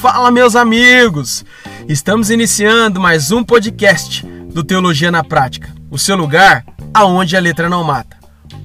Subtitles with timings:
[0.00, 1.44] Fala, meus amigos!
[1.88, 7.68] Estamos iniciando mais um podcast do Teologia na Prática, o seu lugar aonde a letra
[7.68, 8.16] não mata.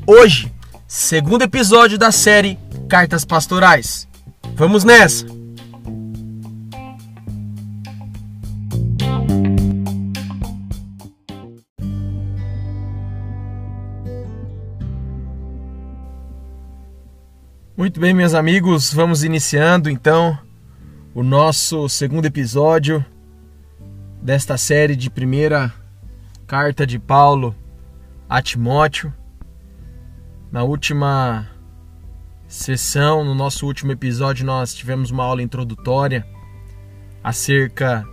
[0.06, 0.54] Hoje,
[0.88, 4.08] segundo episódio da série Cartas Pastorais.
[4.56, 5.39] Vamos nessa!
[17.80, 20.38] Muito bem, meus amigos, vamos iniciando então
[21.16, 23.06] o nosso segundo episódio
[24.22, 25.74] desta série de primeira
[26.46, 27.56] carta de Paulo
[28.28, 29.14] a Timóteo.
[30.52, 31.48] Na última
[32.50, 36.28] sessão, no nosso último episódio, nós tivemos uma aula introdutória
[37.24, 38.06] acerca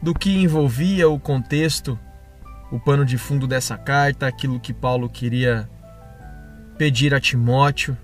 [0.00, 1.98] do que envolvia o contexto,
[2.72, 5.68] o pano de fundo dessa carta, aquilo que Paulo queria
[6.78, 7.94] pedir a Timóteo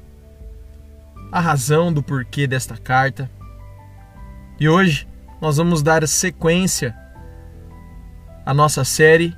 [1.36, 3.30] a razão do porquê desta carta.
[4.58, 5.06] E hoje
[5.38, 6.96] nós vamos dar sequência
[8.46, 9.36] à nossa série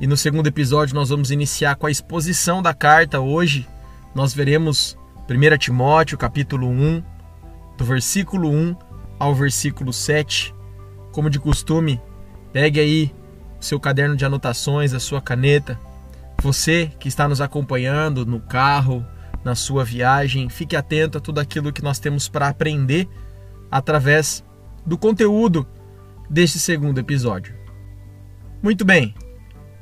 [0.00, 3.20] e no segundo episódio nós vamos iniciar com a exposição da carta.
[3.20, 3.68] Hoje
[4.14, 4.96] nós veremos
[5.28, 7.02] 1 Timóteo, capítulo 1,
[7.76, 8.74] do versículo 1
[9.18, 10.54] ao versículo 7.
[11.12, 12.00] Como de costume,
[12.54, 13.14] pegue aí
[13.60, 15.78] o seu caderno de anotações, a sua caneta.
[16.40, 19.06] Você que está nos acompanhando no carro,
[19.44, 20.48] na sua viagem.
[20.48, 23.08] Fique atento a tudo aquilo que nós temos para aprender
[23.70, 24.44] através
[24.84, 25.66] do conteúdo
[26.28, 27.54] deste segundo episódio.
[28.62, 29.14] Muito bem.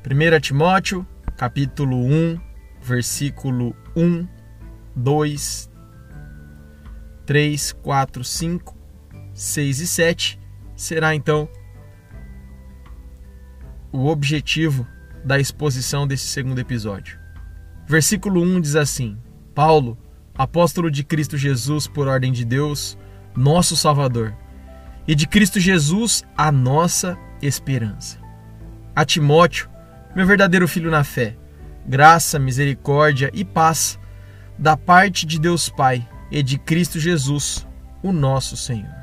[0.05, 1.05] 1 Timóteo,
[1.37, 2.39] capítulo 1,
[2.81, 4.27] versículo 1,
[4.95, 5.69] 2,
[7.25, 8.77] 3, 4, 5,
[9.33, 10.39] 6 e 7
[10.75, 11.47] será então
[13.91, 14.87] o objetivo
[15.23, 17.19] da exposição desse segundo episódio.
[17.87, 19.17] Versículo 1 diz assim:
[19.53, 19.97] Paulo,
[20.33, 22.97] apóstolo de Cristo Jesus por ordem de Deus,
[23.35, 24.35] nosso Salvador,
[25.07, 28.19] e de Cristo Jesus, a nossa esperança.
[28.95, 29.69] A Timóteo,
[30.15, 31.35] meu verdadeiro filho na fé,
[31.85, 33.99] graça, misericórdia e paz
[34.57, 37.67] da parte de Deus Pai e de Cristo Jesus,
[38.03, 38.93] o nosso Senhor.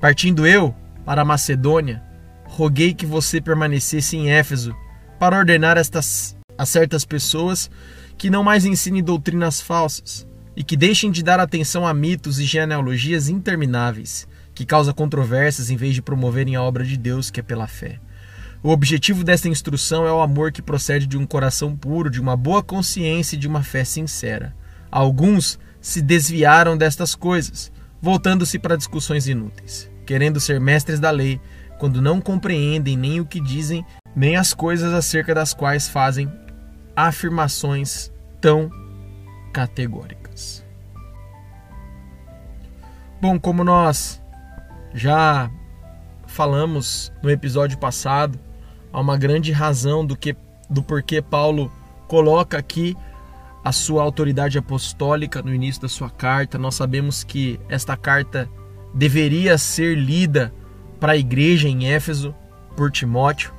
[0.00, 0.74] Partindo eu
[1.04, 2.02] para Macedônia,
[2.44, 4.74] roguei que você permanecesse em Éfeso
[5.18, 7.70] para ordenar estas a certas pessoas
[8.16, 12.44] que não mais ensinem doutrinas falsas e que deixem de dar atenção a mitos e
[12.44, 17.42] genealogias intermináveis que causam controvérsias em vez de promoverem a obra de Deus que é
[17.42, 18.00] pela fé.
[18.62, 22.36] O objetivo desta instrução é o amor que procede de um coração puro, de uma
[22.36, 24.56] boa consciência e de uma fé sincera.
[24.90, 31.38] Alguns se desviaram destas coisas, voltando-se para discussões inúteis, querendo ser mestres da lei,
[31.78, 33.84] quando não compreendem nem o que dizem,
[34.16, 36.28] nem as coisas acerca das quais fazem
[36.96, 38.70] afirmações tão
[39.52, 40.64] categóricas.
[43.20, 44.22] Bom, como nós
[44.94, 45.50] já
[46.26, 48.38] falamos no episódio passado,
[48.92, 50.34] há uma grande razão do que
[50.68, 51.70] do porquê Paulo
[52.08, 52.96] coloca aqui
[53.64, 56.58] a sua autoridade apostólica no início da sua carta.
[56.58, 58.48] Nós sabemos que esta carta
[58.94, 60.52] deveria ser lida
[61.00, 62.34] para a igreja em Éfeso
[62.76, 63.55] por Timóteo.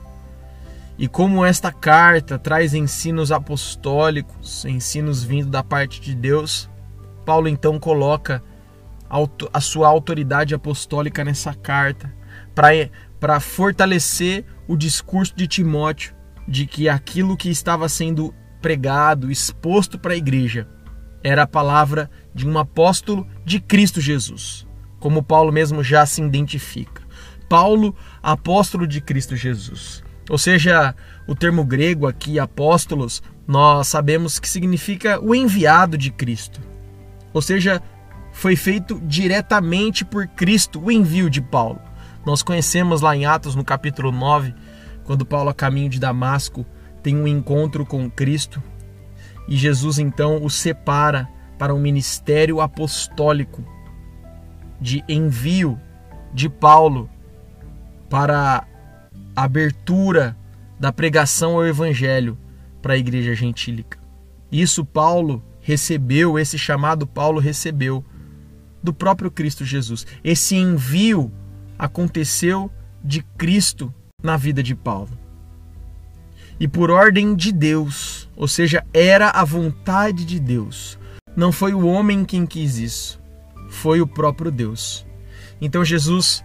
[0.98, 6.70] E como esta carta traz ensinos apostólicos, ensinos vindo da parte de Deus,
[7.24, 8.44] Paulo então coloca
[9.54, 12.14] a sua autoridade apostólica nessa carta
[13.20, 16.16] para fortalecer o discurso de Timóteo
[16.48, 20.68] de que aquilo que estava sendo pregado, exposto para a igreja,
[21.24, 24.68] era a palavra de um apóstolo de Cristo Jesus,
[25.00, 27.04] como Paulo mesmo já se identifica.
[27.48, 30.04] Paulo, apóstolo de Cristo Jesus.
[30.30, 30.94] Ou seja,
[31.26, 36.60] o termo grego aqui, apóstolos, nós sabemos que significa o enviado de Cristo.
[37.34, 37.82] Ou seja,
[38.32, 41.80] foi feito diretamente por Cristo o envio de Paulo.
[42.26, 44.54] Nós conhecemos lá em Atos, no capítulo 9,
[45.06, 46.66] quando Paulo, a caminho de Damasco,
[47.02, 48.62] tem um encontro com Cristo
[49.48, 51.28] e Jesus então o separa
[51.58, 53.64] para um ministério apostólico
[54.80, 55.80] de envio
[56.34, 57.10] de Paulo
[58.10, 58.68] para
[59.44, 60.36] abertura
[60.80, 62.38] da pregação ao evangelho
[62.82, 64.00] para a igreja gentílica.
[64.52, 68.04] Isso Paulo recebeu, esse chamado Paulo recebeu
[68.82, 70.08] do próprio Cristo Jesus.
[70.24, 71.32] Esse envio
[71.78, 72.72] aconteceu
[73.04, 73.94] de Cristo
[74.24, 75.12] na vida de Paulo.
[76.60, 80.98] E por ordem de Deus, ou seja, era a vontade de Deus.
[81.36, 83.22] Não foi o homem quem quis isso,
[83.70, 85.06] foi o próprio Deus.
[85.62, 86.44] Então Jesus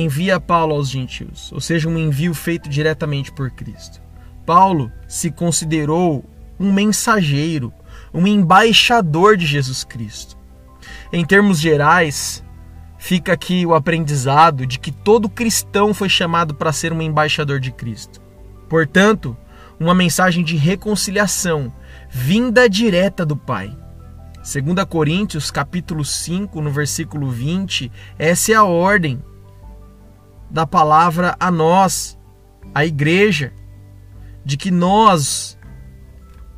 [0.00, 4.02] envia Paulo aos gentios, ou seja, um envio feito diretamente por Cristo.
[4.44, 6.24] Paulo se considerou
[6.58, 7.72] um mensageiro,
[8.12, 10.36] um embaixador de Jesus Cristo.
[11.12, 12.42] Em termos gerais,
[12.98, 17.70] fica aqui o aprendizado de que todo cristão foi chamado para ser um embaixador de
[17.70, 18.20] Cristo.
[18.68, 19.36] Portanto,
[19.78, 21.72] uma mensagem de reconciliação,
[22.10, 23.76] vinda direta do Pai.
[24.38, 29.22] 2 Coríntios, capítulo 5, no versículo 20, essa é a ordem
[30.50, 32.18] da palavra a nós,
[32.74, 33.52] a igreja,
[34.44, 35.58] de que nós,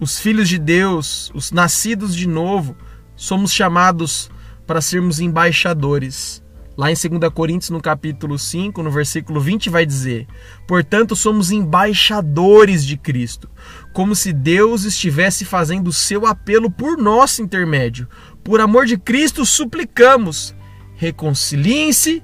[0.01, 2.77] os filhos de Deus, os nascidos de novo,
[3.15, 4.31] somos chamados
[4.67, 6.45] para sermos embaixadores.
[6.77, 10.27] Lá em 2 Coríntios, no capítulo 5, no versículo 20, vai dizer:
[10.69, 13.49] Portanto, somos embaixadores de Cristo,
[13.95, 18.07] como se Deus estivesse fazendo o seu apelo por nosso intermédio.
[18.45, 20.55] Por amor de Cristo, suplicamos:
[20.97, 22.23] reconciliem-se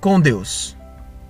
[0.00, 0.73] com Deus.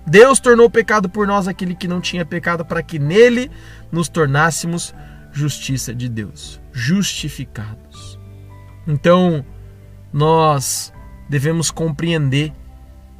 [0.07, 3.49] Deus tornou pecado por nós aquele que não tinha pecado, para que nele
[3.91, 4.93] nos tornássemos
[5.31, 8.19] justiça de Deus, justificados.
[8.87, 9.43] Então,
[10.13, 10.93] nós
[11.27, 12.53] devemos compreender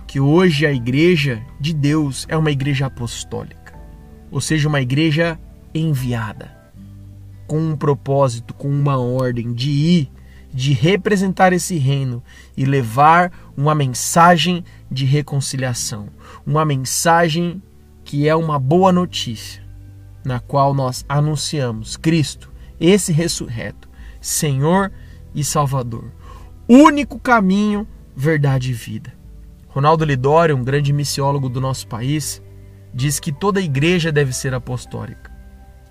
[0.07, 3.73] que hoje a igreja de Deus é uma igreja apostólica,
[4.31, 5.39] ou seja, uma igreja
[5.73, 6.55] enviada,
[7.47, 10.11] com um propósito, com uma ordem de ir,
[10.53, 12.23] de representar esse reino
[12.55, 16.07] e levar uma mensagem de reconciliação,
[16.45, 17.61] uma mensagem
[18.03, 19.63] que é uma boa notícia,
[20.23, 23.89] na qual nós anunciamos Cristo, esse ressurreto,
[24.21, 24.91] Senhor
[25.33, 26.11] e Salvador,
[26.67, 29.13] único caminho verdade e vida.
[29.67, 32.41] Ronaldo Lidório, um grande missiólogo do nosso país,
[32.93, 35.29] diz que toda igreja deve ser apostólica.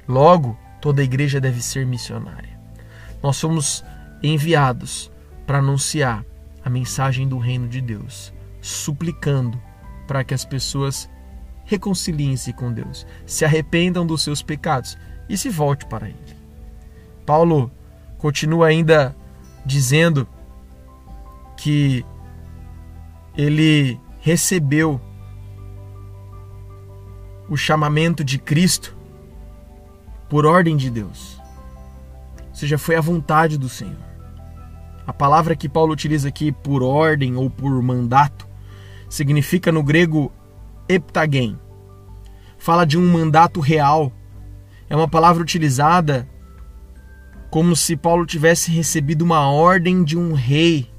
[0.08, 2.58] Logo, toda igreja deve ser missionária.
[3.22, 3.84] Nós somos
[4.22, 5.10] enviados
[5.46, 6.24] para anunciar
[6.64, 9.60] a mensagem do reino de Deus, suplicando
[10.06, 11.08] para que as pessoas
[11.64, 14.98] reconciliem-se com Deus, se arrependam dos seus pecados
[15.28, 16.36] e se volte para Ele.
[17.24, 17.70] Paulo
[18.18, 19.16] continua ainda
[19.64, 20.28] dizendo
[21.56, 22.04] que
[23.36, 25.00] ele recebeu
[27.48, 28.96] o chamamento de Cristo
[30.28, 31.40] por ordem de Deus.
[32.48, 34.02] Ou seja, foi a vontade do Senhor.
[35.06, 38.43] A palavra que Paulo utiliza aqui por ordem ou por mandato
[39.08, 40.32] significa no grego
[40.88, 41.58] heptagen.
[42.58, 44.12] Fala de um mandato real.
[44.88, 46.28] É uma palavra utilizada
[47.50, 50.90] como se Paulo tivesse recebido uma ordem de um rei.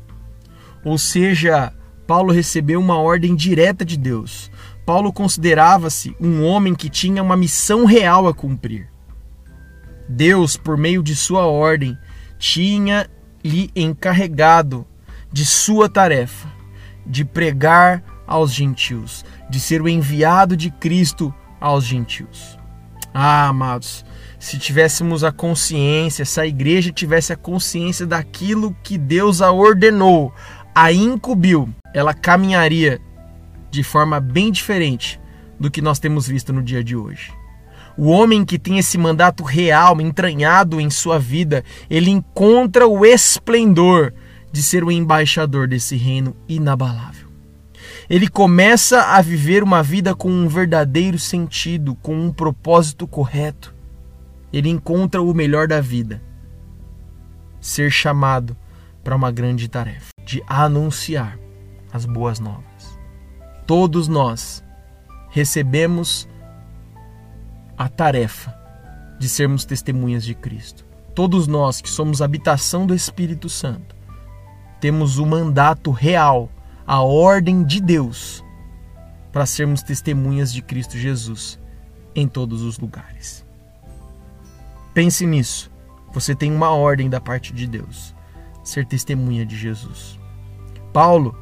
[0.84, 1.74] Ou seja,
[2.08, 4.52] Paulo recebeu uma ordem direta de Deus.
[4.86, 8.88] Paulo considerava-se um homem que tinha uma missão real a cumprir.
[10.08, 11.98] Deus, por meio de sua ordem,
[12.38, 13.10] tinha
[13.44, 14.86] lhe encarregado
[15.32, 16.48] de sua tarefa,
[17.06, 22.58] de pregar aos gentios, de ser o enviado de Cristo aos gentios.
[23.14, 24.06] Ah, amados,
[24.40, 30.34] se tivéssemos a consciência, se a igreja tivesse a consciência daquilo que Deus a ordenou,
[30.74, 33.00] a incumbiu, ela caminharia
[33.72, 35.20] de forma bem diferente
[35.60, 37.32] do que nós temos visto no dia de hoje.
[37.98, 44.14] O homem que tem esse mandato real, entranhado em sua vida, ele encontra o esplendor
[44.56, 47.28] de ser o embaixador desse reino inabalável.
[48.10, 53.76] Ele começa a viver uma vida com um verdadeiro sentido, com um propósito correto.
[54.54, 56.24] Ele encontra o melhor da vida:
[57.60, 58.56] ser chamado
[59.04, 61.38] para uma grande tarefa de anunciar
[61.92, 62.98] as boas novas.
[63.68, 64.64] Todos nós
[65.32, 66.30] recebemos
[67.78, 68.56] a tarefa
[69.20, 70.86] de sermos testemunhas de Cristo.
[71.14, 73.95] Todos nós que somos habitação do Espírito Santo
[74.86, 76.48] temos o mandato real,
[76.86, 78.44] a ordem de Deus
[79.32, 81.60] para sermos testemunhas de Cristo Jesus
[82.14, 83.44] em todos os lugares.
[84.94, 85.72] Pense nisso.
[86.14, 88.14] Você tem uma ordem da parte de Deus,
[88.64, 90.20] ser testemunha de Jesus.
[90.94, 91.36] Paulo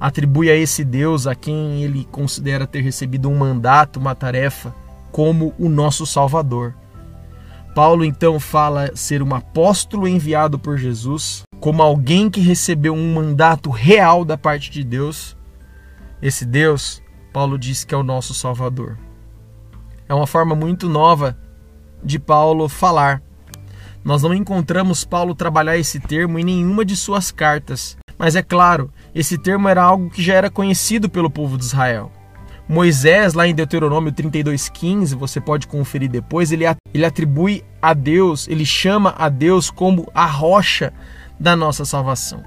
[0.00, 4.74] atribui a esse Deus a quem ele considera ter recebido um mandato, uma tarefa,
[5.12, 6.74] como o nosso Salvador.
[7.74, 13.70] Paulo então fala ser um apóstolo enviado por Jesus, como alguém que recebeu um mandato
[13.70, 15.36] real da parte de Deus.
[16.20, 18.98] Esse Deus, Paulo diz que é o nosso Salvador.
[20.08, 21.36] É uma forma muito nova
[22.02, 23.22] de Paulo falar.
[24.04, 27.96] Nós não encontramos Paulo trabalhar esse termo em nenhuma de suas cartas.
[28.16, 32.10] Mas é claro, esse termo era algo que já era conhecido pelo povo de Israel.
[32.68, 36.64] Moisés, lá em Deuteronômio 32,15, você pode conferir depois, ele,
[37.04, 40.92] atribui a Deus, ele chama a Deus como a rocha
[41.38, 42.42] da nossa salvação.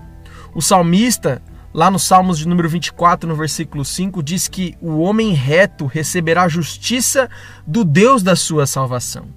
[0.53, 1.41] O salmista,
[1.73, 6.47] lá no Salmos de número 24, no versículo 5, diz que o homem reto receberá
[6.47, 7.29] justiça
[7.65, 9.27] do Deus da sua salvação.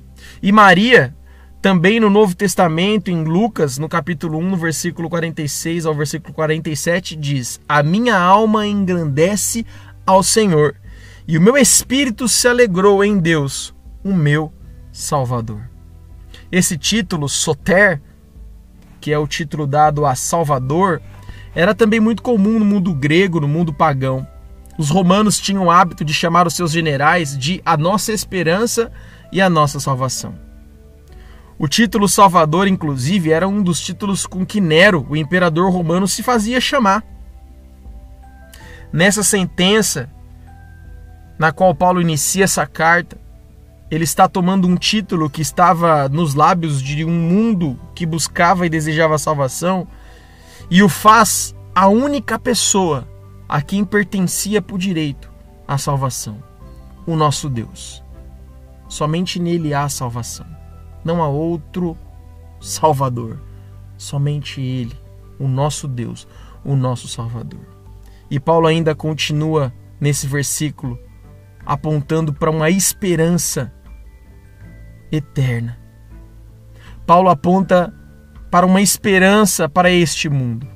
[0.42, 1.14] E Maria,
[1.60, 7.14] Também no Novo Testamento, em Lucas, no capítulo 1, no versículo 46 ao versículo 47,
[7.14, 9.64] diz: A minha alma engrandece
[10.04, 10.74] ao Senhor,
[11.28, 14.52] e o meu espírito se alegrou em Deus, o meu
[14.90, 15.70] Salvador.
[16.50, 18.02] Esse título, Soter,
[19.02, 21.02] que é o título dado a Salvador,
[21.54, 24.24] era também muito comum no mundo grego, no mundo pagão.
[24.78, 28.92] Os romanos tinham o hábito de chamar os seus generais de a nossa esperança
[29.32, 30.34] e a nossa salvação.
[31.58, 36.22] O título Salvador, inclusive, era um dos títulos com que Nero, o imperador romano, se
[36.22, 37.04] fazia chamar.
[38.92, 40.08] Nessa sentença,
[41.38, 43.18] na qual Paulo inicia essa carta,
[43.92, 48.70] ele está tomando um título que estava nos lábios de um mundo que buscava e
[48.70, 49.86] desejava salvação
[50.70, 53.06] e o faz a única pessoa
[53.46, 55.30] a quem pertencia por direito
[55.68, 56.42] a salvação,
[57.06, 58.02] o nosso Deus.
[58.88, 60.46] Somente nele há salvação.
[61.04, 61.94] Não há outro
[62.62, 63.38] Salvador.
[63.98, 64.98] Somente ele,
[65.38, 66.26] o nosso Deus,
[66.64, 67.66] o nosso Salvador.
[68.30, 69.70] E Paulo ainda continua
[70.00, 70.98] nesse versículo
[71.66, 73.70] apontando para uma esperança
[75.12, 75.78] eterna.
[77.06, 77.94] Paulo aponta
[78.50, 80.66] para uma esperança para este mundo.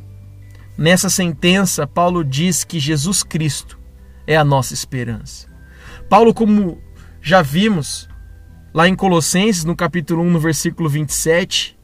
[0.76, 3.78] Nessa sentença, Paulo diz que Jesus Cristo
[4.26, 5.48] é a nossa esperança.
[6.08, 6.78] Paulo, como
[7.20, 8.08] já vimos
[8.74, 11.78] lá em Colossenses, no capítulo 1, no versículo 27,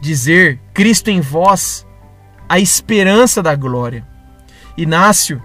[0.00, 1.86] dizer: Cristo em vós,
[2.48, 4.06] a esperança da glória.
[4.76, 5.42] Inácio,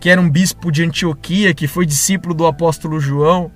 [0.00, 3.50] que era um bispo de Antioquia, que foi discípulo do apóstolo João,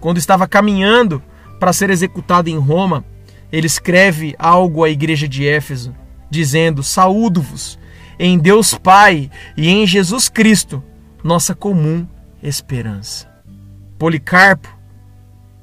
[0.00, 1.22] quando estava caminhando
[1.58, 3.04] para ser executado em Roma,
[3.50, 5.94] ele escreve algo à igreja de Éfeso,
[6.30, 7.78] dizendo: Saúdo-vos
[8.18, 10.82] em Deus Pai e em Jesus Cristo,
[11.22, 12.06] nossa comum
[12.42, 13.28] esperança.
[13.98, 14.68] Policarpo,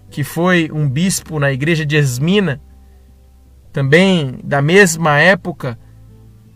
[0.09, 2.61] que foi um bispo na igreja de Esmina,
[3.71, 5.77] também da mesma época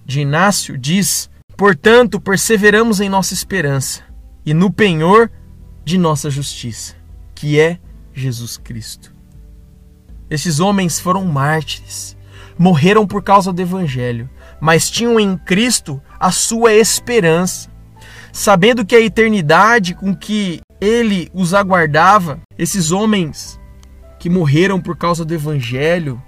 [0.06, 4.04] de Inácio, diz: Portanto, perseveramos em nossa esperança
[4.46, 5.32] e no penhor
[5.84, 6.96] de nossa justiça,
[7.34, 7.80] que é
[8.14, 9.17] Jesus Cristo.
[10.30, 12.18] Esses homens foram mártires,
[12.58, 14.30] morreram por causa do Evangelho,
[14.60, 17.70] mas tinham em Cristo a sua esperança,
[18.32, 23.60] sabendo que a eternidade com que ele os aguardava, esses homens
[24.20, 26.22] que morreram por causa do Evangelho,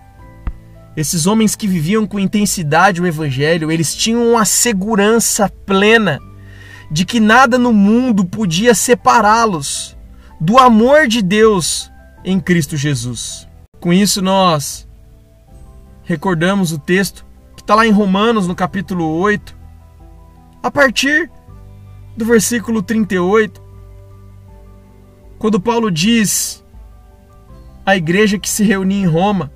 [0.95, 6.19] esses homens que viviam com intensidade o Evangelho, eles tinham a segurança plena
[6.91, 9.95] de que nada no mundo podia separá-los
[10.39, 11.91] do amor de Deus
[12.23, 13.48] em Cristo Jesus.
[13.79, 14.87] Com isso, nós
[16.03, 17.25] recordamos o texto
[17.69, 19.55] Está lá em Romanos, no capítulo 8,
[20.63, 21.29] a partir
[22.17, 23.61] do versículo 38,
[25.37, 26.65] quando Paulo diz
[27.85, 29.51] à igreja que se reunia em Roma: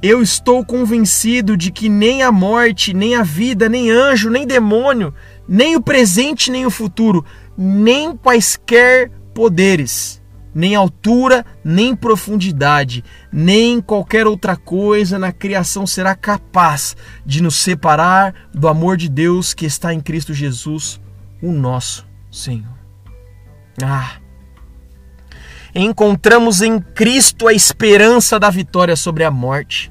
[0.00, 5.12] Eu estou convencido de que nem a morte, nem a vida, nem anjo, nem demônio,
[5.48, 7.24] nem o presente, nem o futuro,
[7.58, 10.21] nem quaisquer poderes
[10.54, 18.34] nem altura, nem profundidade, nem qualquer outra coisa na criação será capaz de nos separar
[18.52, 21.00] do amor de Deus que está em Cristo Jesus,
[21.42, 22.78] o nosso Senhor.
[23.82, 24.16] Ah!
[25.74, 29.90] Encontramos em Cristo a esperança da vitória sobre a morte.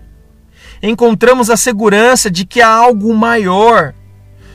[0.82, 3.94] Encontramos a segurança de que há algo maior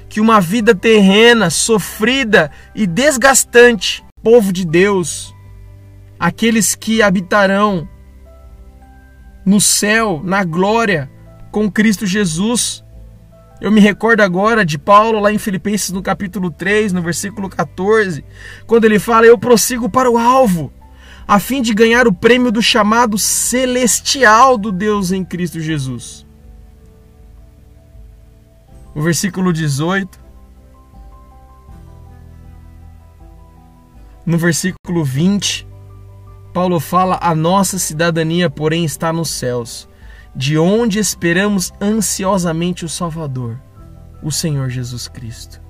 [0.08, 4.04] que uma vida terrena, sofrida e desgastante.
[4.22, 5.34] Povo de Deus,
[6.18, 7.88] aqueles que habitarão
[9.44, 11.11] no céu, na glória,
[11.52, 12.85] com Cristo Jesus.
[13.61, 18.25] Eu me recordo agora de Paulo lá em Filipenses no capítulo 3, no versículo 14,
[18.66, 20.73] quando ele fala: Eu prossigo para o alvo,
[21.26, 26.26] a fim de ganhar o prêmio do chamado celestial do Deus em Cristo Jesus.
[28.94, 30.26] O versículo 18.
[34.25, 35.66] No versículo 20,
[36.56, 39.86] Paulo fala: a nossa cidadania, porém, está nos céus,
[40.34, 43.60] de onde esperamos ansiosamente o Salvador,
[44.22, 45.60] o Senhor Jesus Cristo.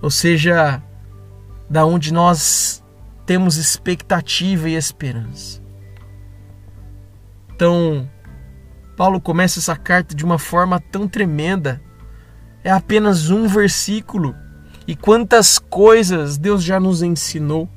[0.00, 0.82] Ou seja,
[1.68, 2.82] da onde nós
[3.26, 5.60] temos expectativa e esperança.
[7.54, 8.08] Então,
[8.96, 11.78] Paulo começa essa carta de uma forma tão tremenda.
[12.64, 14.34] É apenas um versículo.
[14.88, 17.68] E quantas coisas Deus já nos ensinou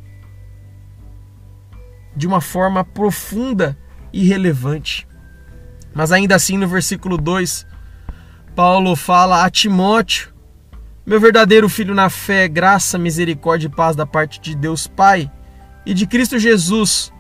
[2.18, 3.78] de uma forma profunda
[4.12, 5.08] e relevante.
[5.94, 7.66] Mas ainda assim, no versículo 2,
[8.56, 10.34] Paulo fala a Timóteo:
[11.06, 15.32] Meu verdadeiro filho na fé, graça, misericórdia e paz da parte de Deus Pai
[15.86, 17.14] e de Cristo Jesus,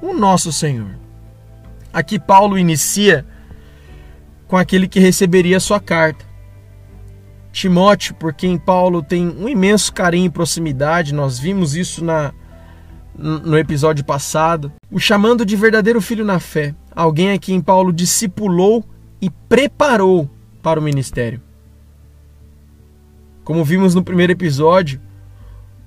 [0.00, 0.98] o nosso Senhor.
[1.92, 3.26] Aqui Paulo inicia
[4.46, 6.26] com aquele que receberia sua carta.
[7.52, 12.32] Timóteo, por quem Paulo tem um imenso carinho e proximidade, nós vimos isso na,
[13.18, 18.84] no episódio passado, o chamando de verdadeiro filho na fé, alguém a quem Paulo discipulou
[19.20, 20.30] e preparou
[20.62, 21.42] para o ministério.
[23.42, 25.00] Como vimos no primeiro episódio,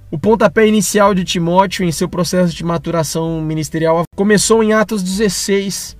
[0.09, 5.97] o pontapé inicial de Timóteo em seu processo de maturação ministerial começou em Atos 16,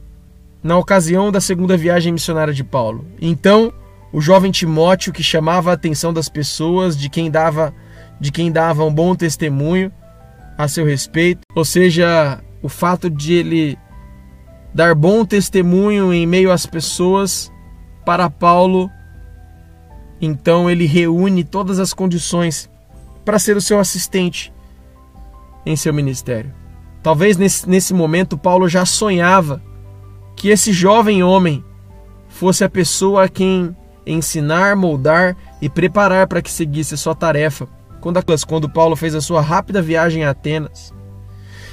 [0.61, 3.05] na ocasião da segunda viagem missionária de Paulo.
[3.21, 3.71] Então,
[4.11, 7.73] o jovem Timóteo, que chamava a atenção das pessoas, de quem dava,
[8.19, 9.91] de quem dava um bom testemunho
[10.63, 13.77] a seu respeito, ou seja, o fato de ele
[14.73, 17.51] dar bom testemunho em meio às pessoas
[18.05, 18.89] para Paulo
[20.21, 22.69] então ele reúne todas as condições
[23.25, 24.53] para ser o seu assistente
[25.65, 26.53] em seu ministério.
[27.01, 29.61] Talvez nesse, nesse momento Paulo já sonhava
[30.35, 31.65] que esse jovem homem
[32.29, 33.75] fosse a pessoa a quem
[34.05, 37.67] ensinar, moldar e preparar para que seguisse a sua tarefa.
[38.01, 40.91] Quando, quando Paulo fez a sua rápida viagem a Atenas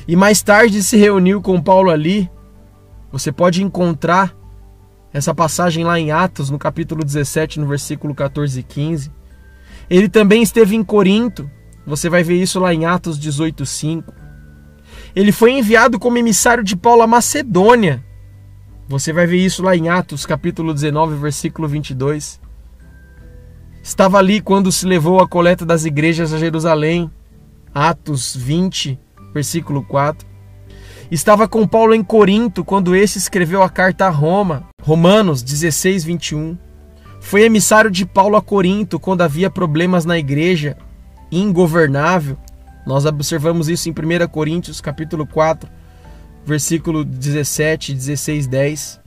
[0.06, 2.30] e mais tarde se reuniu com Paulo ali,
[3.10, 4.36] você pode encontrar
[5.12, 9.10] essa passagem lá em Atos, no capítulo 17, no versículo 14 e 15.
[9.88, 11.50] Ele também esteve em Corinto,
[11.86, 14.12] você vai ver isso lá em Atos 18, 5.
[15.16, 18.04] Ele foi enviado como emissário de Paulo à Macedônia.
[18.86, 22.38] Você vai ver isso lá em Atos, capítulo 19, versículo 22.
[23.88, 27.10] Estava ali quando se levou a coleta das igrejas a Jerusalém.
[27.74, 29.00] Atos 20,
[29.32, 30.28] versículo 4.
[31.10, 36.58] Estava com Paulo em Corinto quando esse escreveu a carta a Roma, Romanos 16, 21.
[37.18, 40.76] Foi emissário de Paulo a Corinto quando havia problemas na igreja,
[41.32, 42.36] ingovernável.
[42.86, 45.66] Nós observamos isso em 1 Coríntios, capítulo 4,
[46.44, 49.00] versículo 17, 16, 10.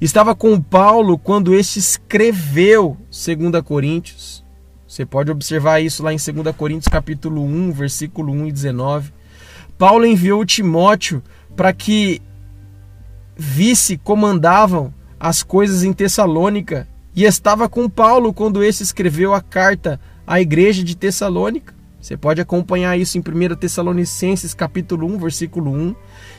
[0.00, 4.44] Estava com Paulo quando este escreveu 2 Coríntios.
[4.86, 9.12] Você pode observar isso lá em 2 Coríntios, capítulo 1, versículo 1 e 19.
[9.78, 11.22] Paulo enviou Timóteo
[11.56, 12.20] para que
[13.36, 20.00] visse comandavam as coisas em Tessalônica e estava com Paulo quando esse escreveu a carta
[20.26, 21.74] à igreja de Tessalônica.
[22.00, 25.94] Você pode acompanhar isso em 1 Tessalonicenses capítulo 1, versículo 1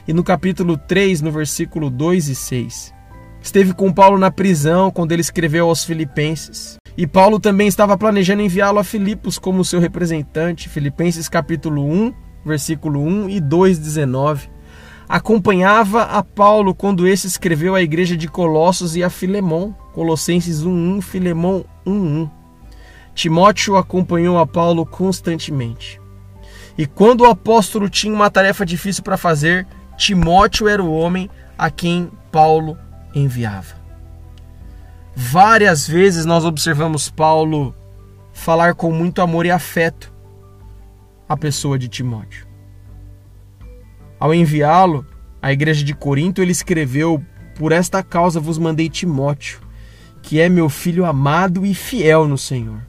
[0.07, 2.93] e no capítulo 3, no versículo 2 e 6.
[3.43, 6.77] Esteve com Paulo na prisão quando ele escreveu aos Filipenses.
[6.95, 10.69] E Paulo também estava planejando enviá-lo a Filipos como seu representante.
[10.69, 12.13] Filipenses capítulo 1,
[12.45, 14.53] versículo 1 e 2, 19
[15.07, 21.01] acompanhava a Paulo quando esse escreveu à igreja de Colossos e a Filemão, Colossenses 1:1,
[21.01, 22.29] Filemão 1:1.
[23.13, 26.01] Timóteo acompanhou a Paulo constantemente.
[26.77, 31.69] E quando o apóstolo tinha uma tarefa difícil para fazer, Timóteo era o homem a
[31.69, 32.75] quem Paulo
[33.13, 33.75] enviava.
[35.15, 37.75] Várias vezes nós observamos Paulo
[38.33, 40.11] falar com muito amor e afeto
[41.29, 42.47] a pessoa de Timóteo.
[44.19, 45.05] Ao enviá-lo
[45.41, 47.23] à igreja de Corinto, ele escreveu:
[47.55, 49.59] Por esta causa vos mandei Timóteo,
[50.21, 52.81] que é meu filho amado e fiel no Senhor.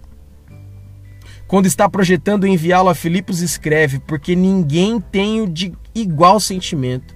[1.46, 7.14] Quando está projetando enviá-lo a Filipos, escreve: Porque ninguém tem de igual sentimento,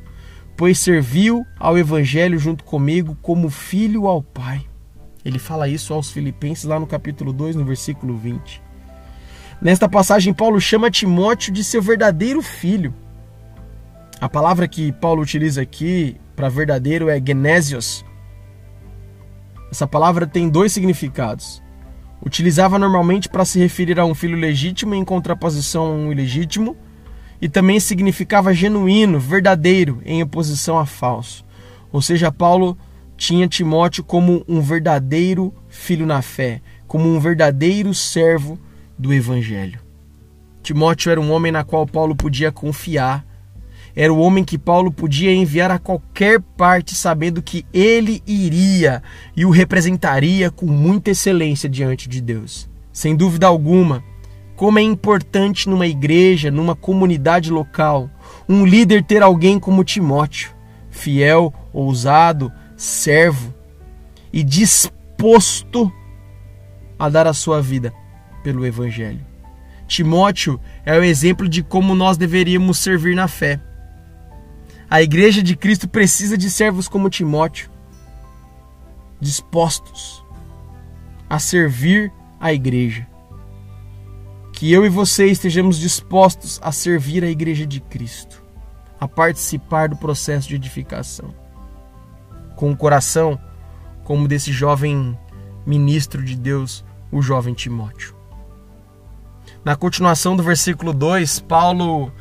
[0.59, 4.67] pois serviu ao evangelho junto comigo como filho ao Pai.
[5.25, 8.61] Ele fala isso aos Filipenses lá no capítulo 2, no versículo 20.
[9.63, 12.93] Nesta passagem, Paulo chama Timóteo de seu verdadeiro filho.
[14.21, 18.05] A palavra que Paulo utiliza aqui para verdadeiro é genésios.
[19.71, 21.63] Essa palavra tem dois significados.
[22.21, 26.77] Utilizava normalmente para se referir a um filho legítimo em contraposição a um ilegítimo,
[27.41, 31.45] e também significava genuíno, verdadeiro, em oposição a falso.
[31.93, 32.77] Ou seja, Paulo
[33.17, 38.59] tinha Timóteo como um verdadeiro filho na fé, como um verdadeiro servo
[38.99, 39.81] do evangelho.
[40.63, 43.25] Timóteo era um homem na qual Paulo podia confiar
[44.01, 49.03] era o homem que Paulo podia enviar a qualquer parte, sabendo que ele iria
[49.37, 52.71] e o representaria com muita excelência diante de Deus.
[52.93, 54.05] Sem dúvida alguma,
[54.59, 58.11] como é importante numa igreja, numa comunidade local,
[58.49, 60.51] um líder ter alguém como Timóteo,
[60.91, 63.55] fiel, ousado, servo
[64.33, 65.93] e disposto
[66.99, 67.95] a dar a sua vida
[68.43, 69.25] pelo Evangelho.
[69.87, 73.61] Timóteo é o exemplo de como nós deveríamos servir na fé.
[74.91, 77.71] A igreja de Cristo precisa de servos como Timóteo,
[79.21, 80.25] dispostos
[81.31, 83.07] a servir a igreja.
[84.59, 88.43] Que eu e você estejamos dispostos a servir a igreja de Cristo,
[88.99, 91.33] a participar do processo de edificação.
[92.57, 93.39] com o coração
[94.03, 95.17] como desse jovem
[95.65, 98.17] ministro de Deus, o jovem Timóteo.
[99.65, 102.13] Na continuação do versículo 2, Paulo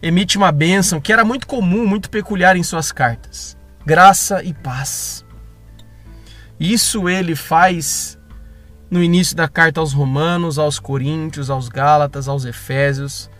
[0.00, 5.24] emite uma bênção que era muito comum, muito peculiar em suas cartas: graça e paz.
[6.60, 8.16] Isso ele faz
[8.92, 13.30] no início da carta aos Romanos, aos Coríntios, aos Gálatas, aos Efésios,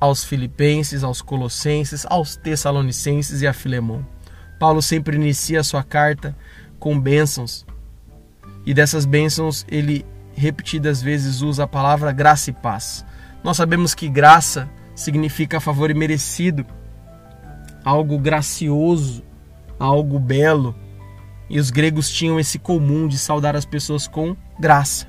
[0.00, 4.06] aos Filipenses, aos Colossenses, aos Tessalonicenses e a Filemão.
[4.58, 6.34] Paulo sempre inicia a sua carta
[6.78, 7.66] com bênçãos.
[8.64, 13.04] E dessas bênçãos ele repetidas vezes usa a palavra graça e paz.
[13.44, 16.64] Nós sabemos que graça significa favor imerecido,
[17.84, 19.22] algo gracioso,
[19.78, 20.74] algo belo.
[21.50, 25.08] E os gregos tinham esse comum de saudar as pessoas com graça.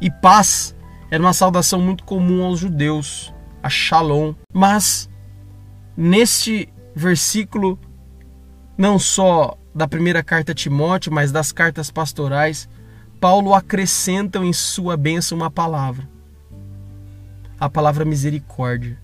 [0.00, 0.74] E paz
[1.10, 4.32] era uma saudação muito comum aos judeus, a shalom.
[4.52, 5.10] Mas
[5.96, 7.78] neste versículo,
[8.78, 12.68] não só da primeira carta a Timóteo, mas das cartas pastorais,
[13.20, 16.08] Paulo acrescenta em sua bênção uma palavra.
[17.58, 18.98] A palavra misericórdia.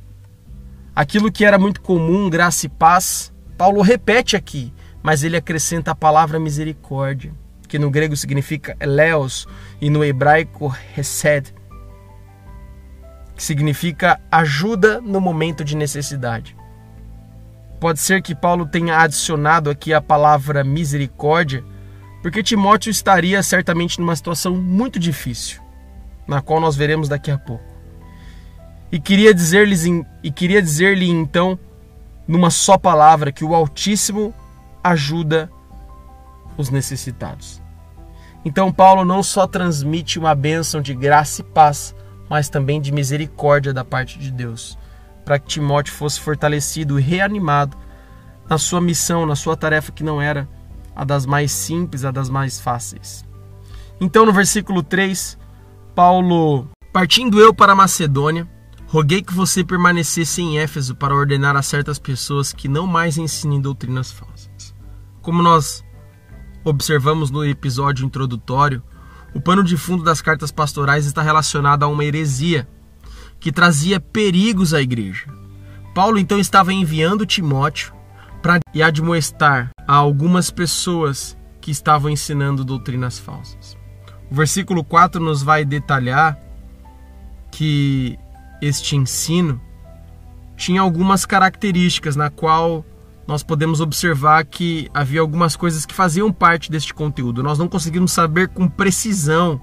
[0.95, 5.95] Aquilo que era muito comum, graça e paz, Paulo repete aqui, mas ele acrescenta a
[5.95, 7.33] palavra misericórdia,
[7.69, 9.47] que no grego significa eleos
[9.81, 11.55] e no hebraico hesed,
[13.35, 16.57] que significa ajuda no momento de necessidade.
[17.79, 21.65] Pode ser que Paulo tenha adicionado aqui a palavra misericórdia,
[22.21, 25.63] porque Timóteo estaria certamente numa situação muito difícil,
[26.27, 27.65] na qual nós veremos daqui a pouco.
[28.93, 30.05] E queria dizer-lhe
[30.61, 31.59] dizer-lhe então
[32.27, 34.35] numa só palavra que o Altíssimo
[34.83, 35.51] ajuda
[36.57, 37.63] os necessitados.
[38.45, 41.95] Então Paulo não só transmite uma bênção de graça e paz,
[42.29, 44.79] mas também de misericórdia da parte de Deus,
[45.25, 47.77] para que Timóteo fosse fortalecido e reanimado
[48.49, 50.49] na sua missão, na sua tarefa que não era
[50.95, 53.25] a das mais simples, a das mais fáceis.
[54.01, 55.39] Então, no versículo 3,
[55.95, 58.49] Paulo, partindo eu para Macedônia,
[58.87, 63.61] roguei que você permanecesse em Éfeso para ordenar a certas pessoas que não mais ensinem
[63.61, 64.70] doutrinas falsas.
[65.23, 65.85] Como nós
[66.65, 68.83] observamos no episódio introdutório,
[69.35, 72.67] o pano de fundo das cartas pastorais está relacionado a uma heresia
[73.39, 75.27] que trazia perigos à igreja.
[75.95, 77.93] Paulo então estava enviando Timóteo
[78.43, 83.77] para admoestar a algumas pessoas que estavam ensinando doutrinas falsas.
[84.31, 86.39] O versículo 4 nos vai detalhar
[87.51, 88.19] que
[88.63, 89.61] este ensino
[90.57, 92.85] tinha algumas características na qual
[93.27, 97.43] nós podemos observar que havia algumas coisas que faziam parte deste conteúdo.
[97.43, 99.61] Nós não conseguimos saber com precisão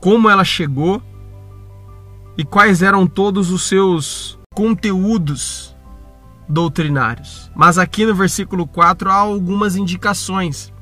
[0.00, 1.02] como ela chegou
[2.38, 5.76] e quais eram todos os seus conteúdos
[6.48, 7.50] doutrinários.
[7.54, 10.72] Mas aqui no versículo 4 há algumas indicações,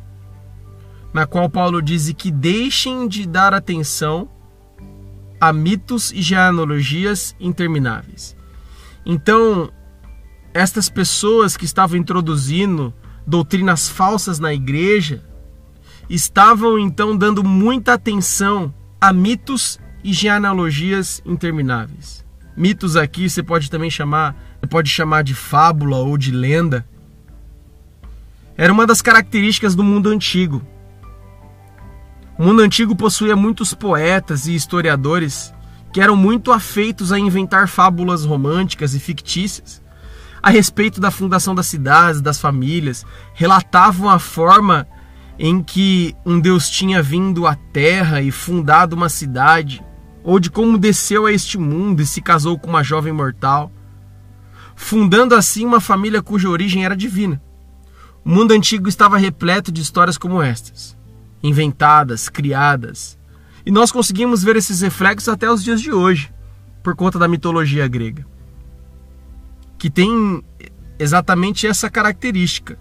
[1.13, 4.29] na qual Paulo diz que deixem de dar atenção
[5.41, 8.37] a mitos e genealogias intermináveis.
[9.05, 9.71] Então,
[10.55, 12.95] estas pessoas que estavam introduzindo
[13.27, 15.25] doutrinas falsas na igreja
[16.09, 22.25] estavam então dando muita atenção a mitos e genealogias intermináveis.
[22.57, 24.37] Mitos aqui você pode também chamar,
[24.71, 26.87] pode chamar de fábula ou de lenda.
[28.57, 30.63] Era uma das características do mundo antigo.
[32.39, 35.53] O mundo antigo possuía muitos poetas e historiadores
[35.93, 39.84] que eram muito afeitos a inventar fábulas românticas e fictícias
[40.45, 44.87] a respeito da fundação das cidades, das famílias, relatavam a forma
[45.39, 49.83] em que um Deus tinha vindo à terra e fundado uma cidade,
[50.23, 53.73] ou de como desceu a este mundo e se casou com uma jovem mortal,
[54.77, 57.41] fundando assim uma família cuja origem era divina.
[58.23, 60.95] O mundo antigo estava repleto de histórias como estas,
[61.43, 63.19] inventadas, criadas,
[63.65, 66.31] e nós conseguimos ver esses reflexos até os dias de hoje,
[66.83, 68.34] por conta da mitologia grega
[69.85, 70.43] que tem
[70.99, 72.79] exatamente essa característica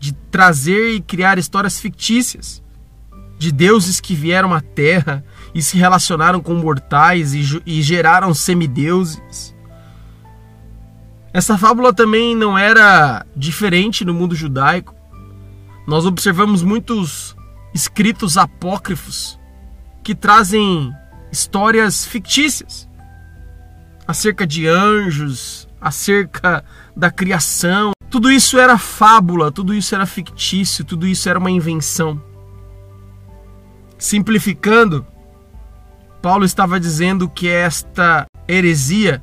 [0.00, 2.60] de trazer e criar histórias fictícias
[3.38, 9.54] de deuses que vieram à Terra e se relacionaram com mortais e, e geraram semideuses.
[11.32, 14.96] Essa fábula também não era diferente no mundo judaico.
[15.86, 17.36] Nós observamos muitos
[17.72, 19.38] escritos apócrifos
[20.02, 20.92] que trazem
[21.30, 22.88] histórias fictícias
[24.04, 26.64] acerca de anjos, acerca
[26.96, 27.92] da criação.
[28.10, 32.20] Tudo isso era fábula, tudo isso era fictício, tudo isso era uma invenção.
[33.98, 35.06] Simplificando,
[36.22, 39.22] Paulo estava dizendo que esta heresia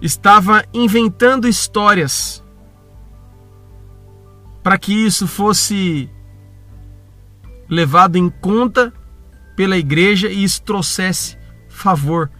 [0.00, 2.42] estava inventando histórias
[4.62, 6.10] para que isso fosse
[7.68, 8.92] levado em conta
[9.56, 12.30] pela igreja e isso trouxesse favor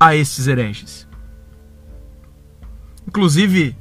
[0.00, 1.06] a estes hereges.
[3.06, 3.76] Inclusive,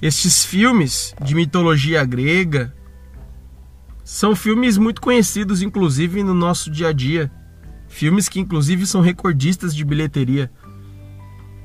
[0.00, 2.72] estes filmes de mitologia grega
[4.04, 7.28] são filmes muito conhecidos, inclusive no nosso dia a dia.
[7.88, 10.48] Filmes que, inclusive, são recordistas de bilheteria,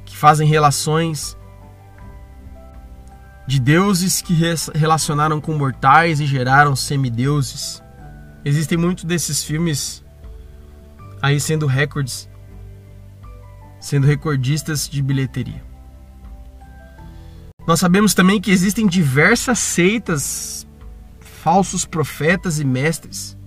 [0.06, 1.38] que fazem relações
[3.46, 4.34] de deuses que
[4.74, 7.84] relacionaram com mortais e geraram semideuses.
[8.46, 10.04] Existem muitos desses filmes
[11.22, 12.30] aí sendo recordes,
[13.82, 15.62] sendo recordistas de bilheteria.
[17.68, 20.66] Nós sabemos também que existem diversas seitas,
[21.20, 23.38] falsos profetas e mestres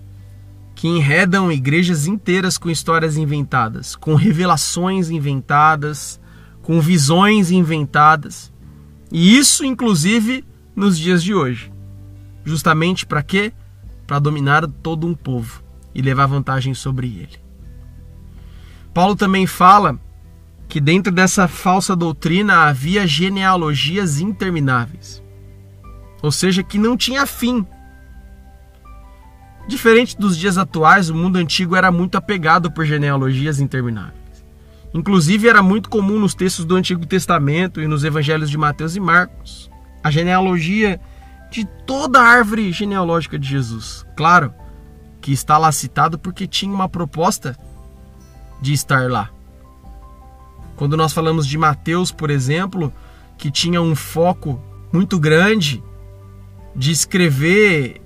[0.75, 6.21] que enredam igrejas inteiras com histórias inventadas, com revelações inventadas,
[6.63, 8.53] com visões inventadas.
[9.11, 10.45] E isso, inclusive,
[10.75, 11.73] nos dias de hoje.
[12.45, 13.53] Justamente para quê?
[14.07, 15.63] Para dominar todo um povo
[15.95, 17.39] e levar vantagem sobre ele.
[18.93, 19.99] Paulo também fala
[20.69, 25.23] que dentro dessa falsa doutrina havia genealogias intermináveis.
[26.23, 27.67] Ou seja, que não tinha fim.
[29.69, 34.45] Diferente dos dias atuais, o mundo antigo era muito apegado por genealogias intermináveis.
[34.93, 39.01] Inclusive, era muito comum nos textos do Antigo Testamento e nos evangelhos de Mateus e
[39.01, 39.71] Marcos
[40.05, 41.01] a genealogia
[41.51, 44.05] de toda a árvore genealógica de Jesus.
[44.15, 44.53] Claro
[45.21, 47.57] que está lá citado porque tinha uma proposta
[48.61, 49.31] de estar lá.
[50.77, 52.93] Quando nós falamos de Mateus, por exemplo,
[53.39, 54.61] que tinha um foco
[54.93, 55.83] muito grande
[56.75, 58.01] de escrever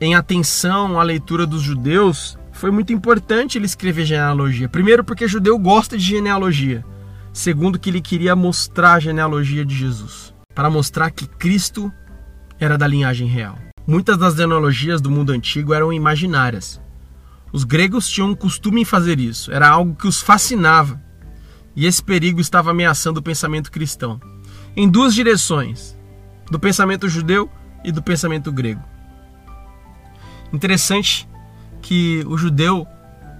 [0.00, 4.68] em atenção à leitura dos judeus, foi muito importante ele escrever genealogia.
[4.68, 6.84] Primeiro, porque judeu gosta de genealogia.
[7.32, 11.92] Segundo, que ele queria mostrar a genealogia de Jesus, para mostrar que Cristo
[12.58, 13.56] era da linhagem real.
[13.86, 16.80] Muitas das genealogias do mundo antigo eram imaginárias.
[17.52, 21.00] Os gregos tinham um costume em fazer isso, era algo que os fascinava
[21.78, 24.20] e esse perigo estava ameaçando o pensamento cristão,
[24.76, 25.96] em duas direções:
[26.50, 27.48] do pensamento judeu
[27.84, 28.82] e do pensamento grego.
[30.52, 31.28] Interessante
[31.80, 32.84] que o judeu,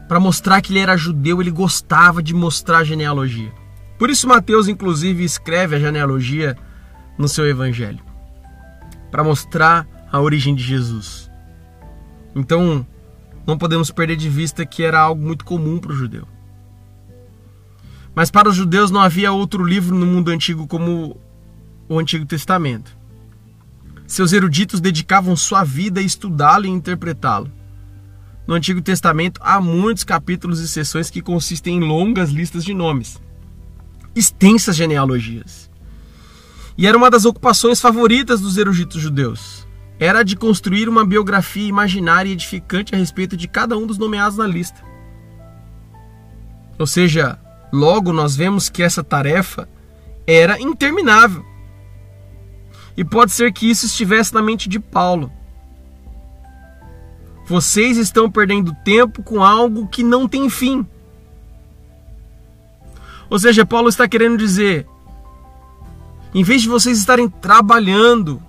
[0.06, 3.52] para mostrar que ele era judeu, ele gostava de mostrar a genealogia.
[3.98, 6.56] Por isso, Mateus, inclusive, escreve a genealogia
[7.18, 8.04] no seu evangelho
[9.10, 11.28] para mostrar a origem de Jesus.
[12.36, 12.86] Então,
[13.44, 16.37] não podemos perder de vista que era algo muito comum para o judeu.
[18.18, 21.20] Mas para os judeus não havia outro livro no mundo antigo como
[21.88, 22.98] o Antigo Testamento.
[24.08, 27.48] Seus eruditos dedicavam sua vida a estudá-lo e interpretá-lo.
[28.44, 33.22] No Antigo Testamento há muitos capítulos e sessões que consistem em longas listas de nomes,
[34.16, 35.70] extensas genealogias.
[36.76, 39.64] E era uma das ocupações favoritas dos eruditos judeus.
[39.96, 44.36] Era de construir uma biografia imaginária e edificante a respeito de cada um dos nomeados
[44.36, 44.82] na lista.
[46.76, 47.38] Ou seja,
[47.72, 49.68] Logo, nós vemos que essa tarefa
[50.26, 51.44] era interminável.
[52.96, 55.30] E pode ser que isso estivesse na mente de Paulo.
[57.46, 60.86] Vocês estão perdendo tempo com algo que não tem fim.
[63.30, 64.86] Ou seja, Paulo está querendo dizer:
[66.34, 68.42] em vez de vocês estarem trabalhando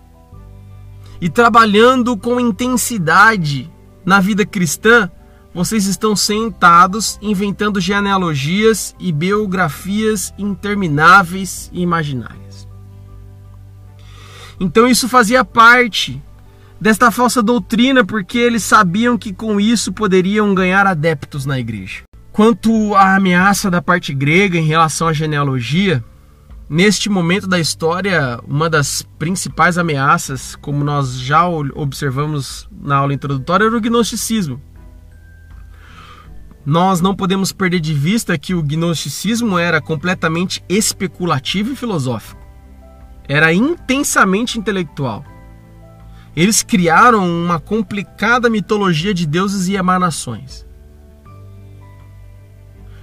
[1.21, 3.71] e trabalhando com intensidade
[4.05, 5.09] na vida cristã,
[5.53, 12.67] vocês estão sentados inventando genealogias e biografias intermináveis e imaginárias.
[14.59, 16.21] Então isso fazia parte
[16.79, 22.03] desta falsa doutrina, porque eles sabiam que com isso poderiam ganhar adeptos na igreja.
[22.31, 26.03] Quanto à ameaça da parte grega em relação à genealogia,
[26.69, 33.65] neste momento da história, uma das principais ameaças, como nós já observamos na aula introdutória,
[33.65, 34.61] era o gnosticismo
[36.65, 42.41] nós não podemos perder de vista que o gnosticismo era completamente especulativo e filosófico.
[43.27, 45.23] Era intensamente intelectual.
[46.35, 50.65] Eles criaram uma complicada mitologia de deuses e emanações.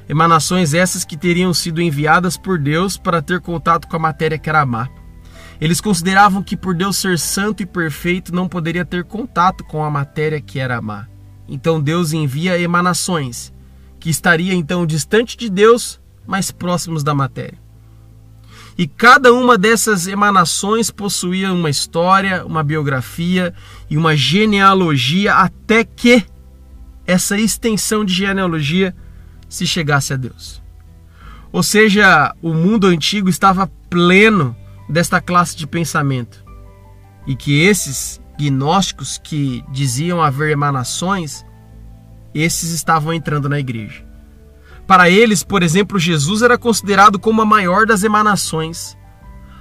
[0.09, 4.49] Emanações essas que teriam sido enviadas por Deus para ter contato com a matéria que
[4.49, 4.88] era má.
[5.61, 9.90] Eles consideravam que por Deus ser santo e perfeito não poderia ter contato com a
[9.90, 11.09] matéria que era má.
[11.48, 13.52] Então Deus envia emanações
[13.98, 17.59] que estaria então distante de Deus, mas próximos da matéria.
[18.78, 23.54] E cada uma dessas emanações possuía uma história, uma biografia
[23.88, 26.24] e uma genealogia até que
[27.06, 28.94] essa extensão de genealogia
[29.48, 30.62] se chegasse a Deus.
[31.52, 34.54] Ou seja, o mundo antigo estava pleno
[34.88, 36.44] desta classe de pensamento.
[37.26, 41.44] e que esses gnósticos que diziam haver emanações,
[42.35, 44.05] esses estavam entrando na igreja.
[44.87, 48.96] Para eles, por exemplo, Jesus era considerado como a maior das emanações,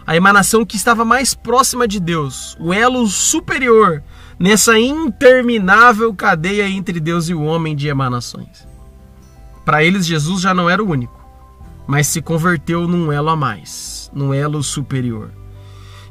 [0.06, 4.04] a emanação que estava mais próxima de Deus, o elo superior
[4.38, 8.68] nessa interminável cadeia entre Deus e o homem de emanações.
[9.64, 11.20] Para eles, Jesus já não era o único,
[11.88, 15.32] mas se converteu num elo a mais, num elo superior.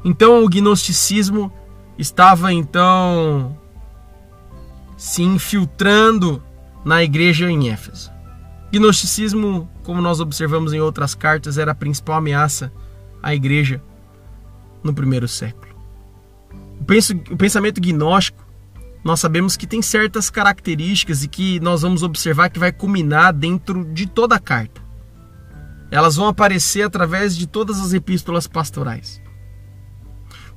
[0.03, 1.51] Então, o gnosticismo
[1.97, 3.57] estava então
[4.97, 6.41] se infiltrando
[6.83, 8.11] na igreja em Éfeso.
[8.71, 12.71] Gnosticismo, como nós observamos em outras cartas, era a principal ameaça
[13.21, 13.81] à igreja
[14.83, 15.73] no primeiro século.
[17.31, 18.45] O pensamento gnóstico,
[19.03, 23.85] nós sabemos que tem certas características e que nós vamos observar que vai culminar dentro
[23.85, 24.81] de toda a carta.
[25.91, 29.21] Elas vão aparecer através de todas as epístolas pastorais.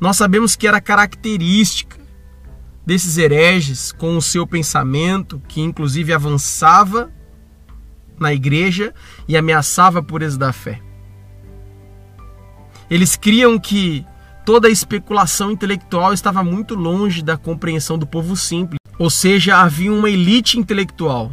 [0.00, 1.98] Nós sabemos que era característica
[2.86, 7.12] desses hereges com o seu pensamento, que inclusive avançava
[8.18, 8.94] na igreja
[9.26, 10.80] e ameaçava a pureza da fé.
[12.90, 14.06] Eles criam que
[14.44, 19.92] toda a especulação intelectual estava muito longe da compreensão do povo simples, ou seja, havia
[19.92, 21.30] uma elite intelectual,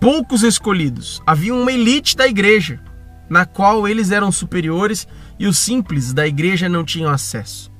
[0.00, 2.80] poucos escolhidos, havia uma elite da igreja,
[3.28, 5.06] na qual eles eram superiores
[5.38, 7.70] e os simples da igreja não tinham acesso.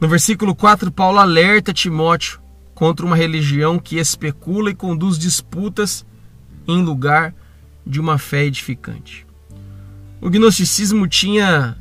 [0.00, 2.40] No versículo 4, Paulo alerta Timóteo
[2.72, 6.06] contra uma religião que especula e conduz disputas
[6.68, 7.34] em lugar
[7.84, 9.26] de uma fé edificante.
[10.20, 11.76] O gnosticismo tinha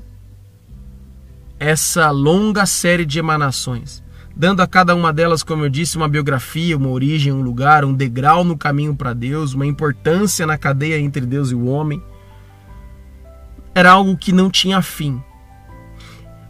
[1.60, 4.04] essa longa série de emanações,
[4.36, 7.94] dando a cada uma delas, como eu disse, uma biografia, uma origem, um lugar, um
[7.94, 12.02] degrau no caminho para Deus, uma importância na cadeia entre Deus e o homem.
[13.76, 15.22] Era algo que não tinha fim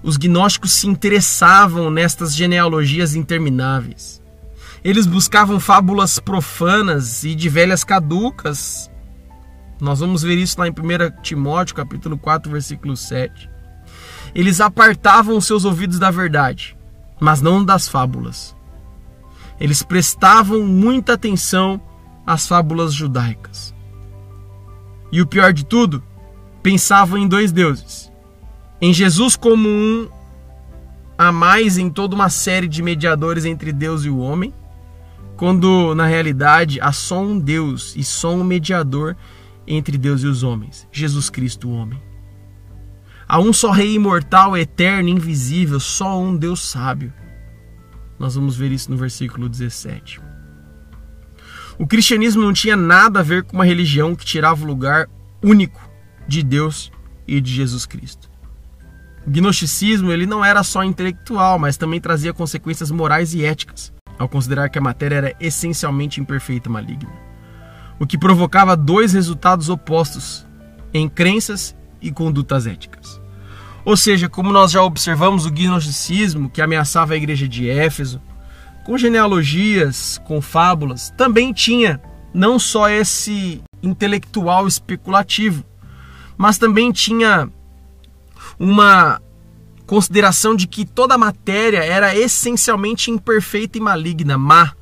[0.07, 4.23] os gnósticos se interessavam nestas genealogias intermináveis.
[4.81, 8.89] Eles buscavam fábulas profanas e de velhas caducas.
[9.81, 13.49] Nós vamos ver isso lá em 1 Timóteo, capítulo 4, versículo 7.
[14.33, 16.77] Eles apartavam seus ouvidos da verdade,
[17.19, 18.55] mas não das fábulas.
[19.59, 21.81] Eles prestavam muita atenção
[22.25, 23.75] às fábulas judaicas.
[25.11, 26.01] E o pior de tudo,
[26.63, 28.06] pensavam em dois deuses
[28.81, 30.09] em Jesus como um
[31.17, 34.53] a mais em toda uma série de mediadores entre Deus e o homem,
[35.35, 39.15] quando na realidade há só um Deus e só um mediador
[39.67, 42.01] entre Deus e os homens, Jesus Cristo, o homem.
[43.27, 47.11] Há um só Rei imortal, eterno, invisível, só um Deus sábio.
[48.17, 50.21] Nós vamos ver isso no versículo 17.
[51.77, 55.07] O cristianismo não tinha nada a ver com uma religião que tirava o lugar
[55.43, 55.79] único
[56.27, 56.91] de Deus
[57.27, 58.26] e de Jesus Cristo.
[59.27, 64.29] O gnosticismo ele não era só intelectual, mas também trazia consequências morais e éticas, ao
[64.29, 67.11] considerar que a matéria era essencialmente imperfeita e maligna.
[67.99, 70.47] O que provocava dois resultados opostos
[70.93, 73.19] em crenças e condutas éticas.
[73.83, 78.21] Ou seja, como nós já observamos, o gnosticismo, que ameaçava a igreja de Éfeso,
[78.85, 81.99] com genealogias, com fábulas, também tinha
[82.33, 85.65] não só esse intelectual especulativo,
[86.37, 87.51] mas também tinha
[88.59, 89.21] uma
[89.85, 94.73] consideração de que toda a matéria era essencialmente imperfeita e maligna, má.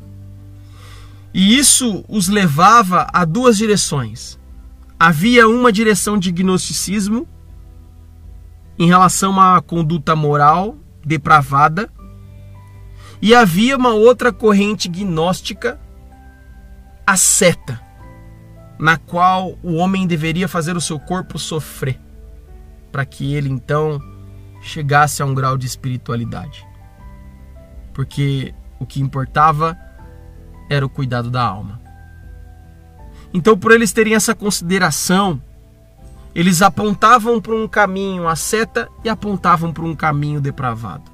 [1.34, 4.40] E isso os levava a duas direções.
[5.00, 7.28] Havia uma direção de gnosticismo
[8.80, 11.90] em relação à conduta moral depravada,
[13.22, 15.80] e havia uma outra corrente gnóstica,
[17.08, 17.80] a seta,
[18.78, 22.00] na qual o homem deveria fazer o seu corpo sofrer
[22.96, 24.02] para que ele então
[24.62, 26.66] chegasse a um grau de espiritualidade.
[27.94, 29.78] Porque o que importava
[30.70, 31.82] era o cuidado da alma.
[33.34, 35.42] Então, por eles terem essa consideração,
[36.34, 41.12] eles apontavam para um caminho a seta e apontavam para um caminho depravado.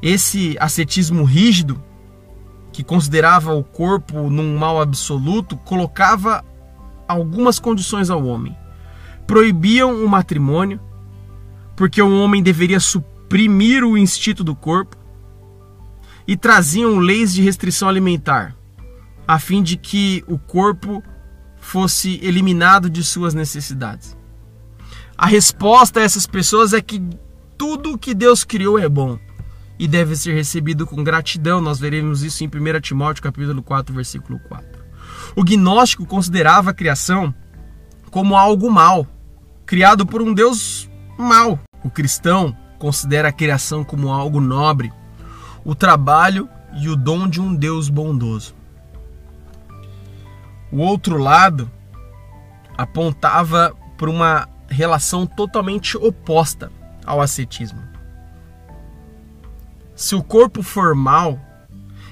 [0.00, 1.82] Esse ascetismo rígido,
[2.72, 6.44] que considerava o corpo num mal absoluto, colocava
[7.08, 8.59] algumas condições ao homem
[9.30, 10.80] proibiam o matrimônio,
[11.76, 14.96] porque o homem deveria suprimir o instinto do corpo,
[16.26, 18.56] e traziam leis de restrição alimentar,
[19.28, 21.00] a fim de que o corpo
[21.60, 24.16] fosse eliminado de suas necessidades.
[25.16, 27.00] A resposta a essas pessoas é que
[27.56, 29.16] tudo que Deus criou é bom
[29.78, 31.60] e deve ser recebido com gratidão.
[31.60, 34.66] Nós veremos isso em 1 Timóteo capítulo 4, versículo 4.
[35.36, 37.32] O gnóstico considerava a criação
[38.10, 39.06] como algo mal,
[39.70, 41.56] criado por um Deus mau.
[41.84, 44.92] O cristão considera a criação como algo nobre,
[45.64, 48.52] o trabalho e o dom de um Deus bondoso.
[50.72, 51.70] O outro lado
[52.76, 56.72] apontava para uma relação totalmente oposta
[57.06, 57.80] ao ascetismo.
[59.94, 61.38] Se o corpo for mal,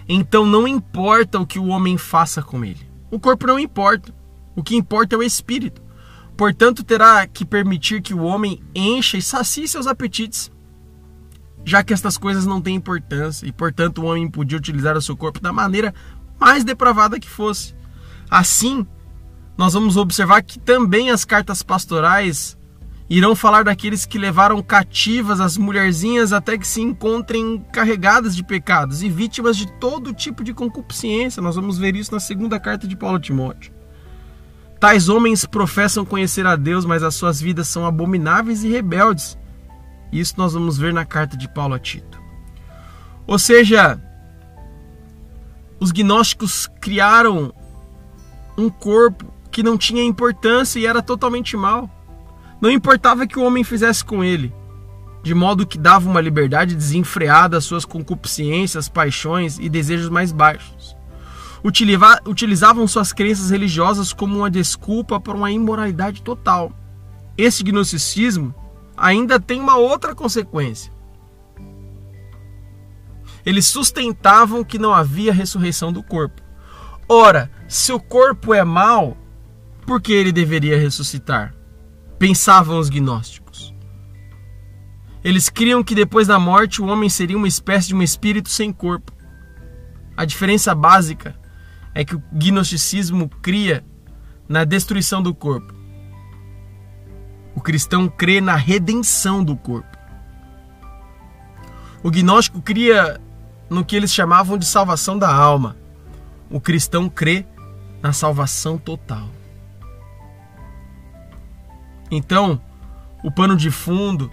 [0.08, 2.88] então não importa o que o homem faça com ele.
[3.10, 4.14] O corpo não importa.
[4.54, 5.87] O que importa é o espírito.
[6.38, 10.52] Portanto, terá que permitir que o homem encha e sacie seus apetites,
[11.64, 15.16] já que estas coisas não têm importância e, portanto, o homem podia utilizar o seu
[15.16, 15.92] corpo da maneira
[16.38, 17.74] mais depravada que fosse.
[18.30, 18.86] Assim,
[19.56, 22.56] nós vamos observar que também as cartas pastorais
[23.10, 29.02] irão falar daqueles que levaram cativas as mulherzinhas até que se encontrem carregadas de pecados
[29.02, 31.42] e vítimas de todo tipo de concupiscência.
[31.42, 33.77] Nós vamos ver isso na segunda carta de Paulo a Timóteo.
[34.80, 39.36] Tais homens professam conhecer a Deus, mas as suas vidas são abomináveis e rebeldes.
[40.12, 42.20] Isso nós vamos ver na carta de Paulo a Tito.
[43.26, 44.00] Ou seja,
[45.80, 47.52] os gnósticos criaram
[48.56, 51.90] um corpo que não tinha importância e era totalmente mal.
[52.60, 54.52] Não importava que o homem fizesse com ele,
[55.22, 60.97] de modo que dava uma liberdade desenfreada às suas concupiscências, paixões e desejos mais baixos.
[62.26, 66.72] Utilizavam suas crenças religiosas como uma desculpa para uma imoralidade total.
[67.36, 68.54] Esse gnosticismo
[68.96, 70.92] ainda tem uma outra consequência.
[73.44, 76.42] Eles sustentavam que não havia ressurreição do corpo.
[77.08, 79.16] Ora, se o corpo é mau,
[79.86, 81.54] por que ele deveria ressuscitar?
[82.18, 83.74] Pensavam os gnósticos.
[85.22, 88.72] Eles criam que depois da morte o homem seria uma espécie de um espírito sem
[88.72, 89.12] corpo.
[90.16, 91.38] A diferença básica
[91.98, 93.84] é que o gnosticismo cria
[94.48, 95.74] na destruição do corpo.
[97.56, 99.98] O cristão crê na redenção do corpo.
[102.00, 103.20] O gnóstico cria
[103.68, 105.76] no que eles chamavam de salvação da alma.
[106.48, 107.44] O cristão crê
[108.00, 109.28] na salvação total.
[112.12, 112.60] Então,
[113.24, 114.30] o pano de fundo,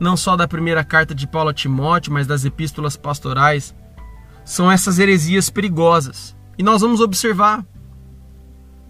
[0.00, 3.72] não só da primeira carta de Paulo a Timóteo, mas das epístolas pastorais,
[4.44, 6.34] são essas heresias perigosas.
[6.56, 7.64] E nós vamos observar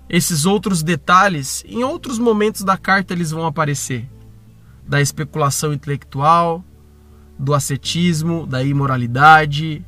[0.09, 4.09] esses outros detalhes em outros momentos da carta eles vão aparecer.
[4.87, 6.63] Da especulação intelectual,
[7.39, 9.85] do ascetismo, da imoralidade,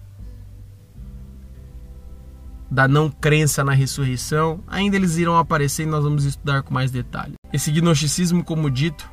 [2.70, 6.90] da não crença na ressurreição, ainda eles irão aparecer e nós vamos estudar com mais
[6.90, 7.34] detalhe.
[7.52, 9.08] Esse gnosticismo, como dito,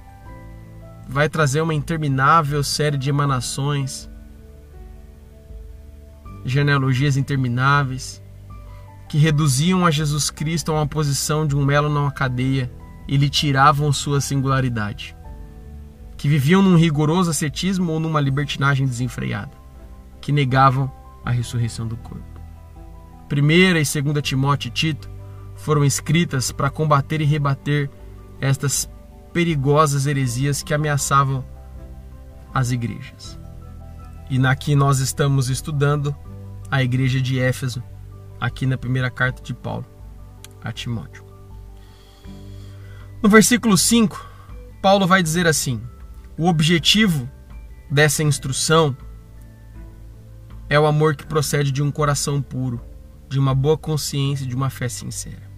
[1.08, 4.10] vai trazer uma interminável série de emanações,
[6.46, 8.23] genealogias intermináveis,
[9.14, 12.74] que reduziam a Jesus Cristo a uma posição de um melo numa cadeia
[13.08, 15.16] e lhe tiravam sua singularidade,
[16.18, 19.52] que viviam num rigoroso ascetismo ou numa libertinagem desenfreada,
[20.20, 20.92] que negavam
[21.24, 22.26] a ressurreição do corpo.
[23.30, 25.08] Primeira e segunda Timóteo e Tito
[25.58, 27.92] foram escritas para combater e rebater
[28.42, 28.90] estas
[29.32, 31.46] perigosas heresias que ameaçavam
[32.52, 33.38] as igrejas.
[34.28, 36.16] E naqui nós estamos estudando
[36.72, 37.84] a igreja de Éfeso,
[38.44, 39.86] aqui na primeira carta de Paulo
[40.62, 41.24] a Timóteo.
[43.22, 44.30] No versículo 5,
[44.82, 45.82] Paulo vai dizer assim:
[46.38, 47.30] o objetivo
[47.90, 48.98] dessa instrução
[50.70, 52.82] é o amor que procede de um coração puro
[53.30, 55.50] de uma boa consciência, de uma fé sincera.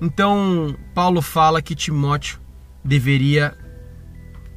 [0.00, 2.40] Então, Paulo fala que Timóteo
[2.84, 3.56] deveria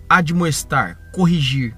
[0.09, 1.77] admoestar, corrigir,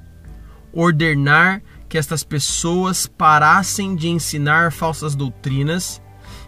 [0.71, 1.61] ordenar
[1.93, 6.01] que estas pessoas parassem de ensinar falsas doutrinas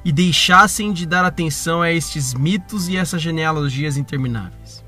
[0.04, 4.84] e deixassem de dar atenção a estes mitos e essas genealogias intermináveis,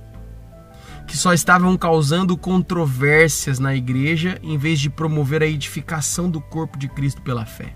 [1.05, 6.75] que só estavam causando controvérsias na igreja em vez de promover a edificação do corpo
[6.75, 7.75] de Cristo pela fé.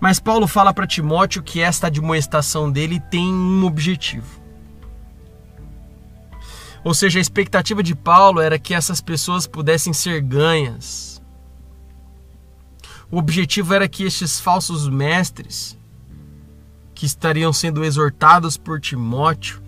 [0.00, 4.40] Mas Paulo fala para Timóteo que esta admoestação dele tem um objetivo.
[6.82, 11.15] Ou seja, a expectativa de Paulo era que essas pessoas pudessem ser ganhas.
[13.10, 15.78] O objetivo era que estes falsos mestres,
[16.94, 19.62] que estariam sendo exortados por Timóteo,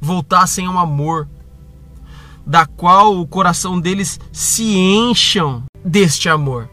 [0.00, 1.28] voltassem ao amor,
[2.44, 6.68] da qual o coração deles se encham deste amor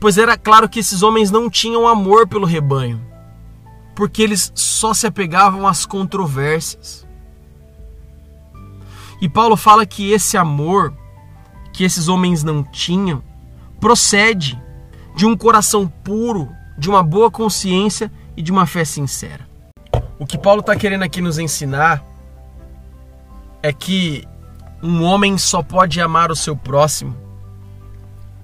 [0.00, 3.00] pois era claro que esses homens não tinham amor pelo rebanho,
[3.94, 7.06] porque eles só se apegavam às controvérsias.
[9.20, 10.96] E Paulo fala que esse amor
[11.72, 13.22] que esses homens não tinham
[13.80, 14.60] procede
[15.16, 19.48] de um coração puro, de uma boa consciência e de uma fé sincera.
[20.18, 22.04] O que Paulo está querendo aqui nos ensinar
[23.62, 24.24] é que
[24.82, 27.16] um homem só pode amar o seu próximo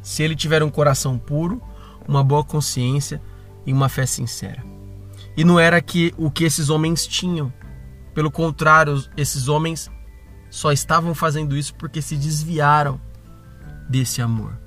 [0.02, 1.60] se ele tiver um coração puro,
[2.06, 3.20] uma boa consciência
[3.66, 4.62] e uma fé sincera.
[5.36, 7.52] E não era que o que esses homens tinham.
[8.14, 9.90] Pelo contrário, esses homens
[10.48, 13.00] só estavam fazendo isso porque se desviaram
[13.88, 14.65] desse amor.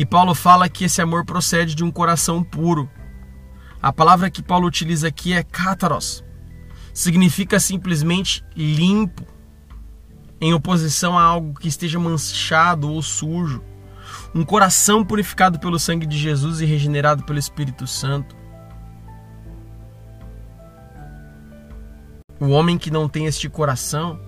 [0.00, 2.88] E Paulo fala que esse amor procede de um coração puro.
[3.82, 6.24] A palavra que Paulo utiliza aqui é kataros.
[6.94, 9.26] Significa simplesmente limpo,
[10.40, 13.62] em oposição a algo que esteja manchado ou sujo.
[14.34, 18.34] Um coração purificado pelo sangue de Jesus e regenerado pelo Espírito Santo.
[22.40, 24.18] O homem que não tem este coração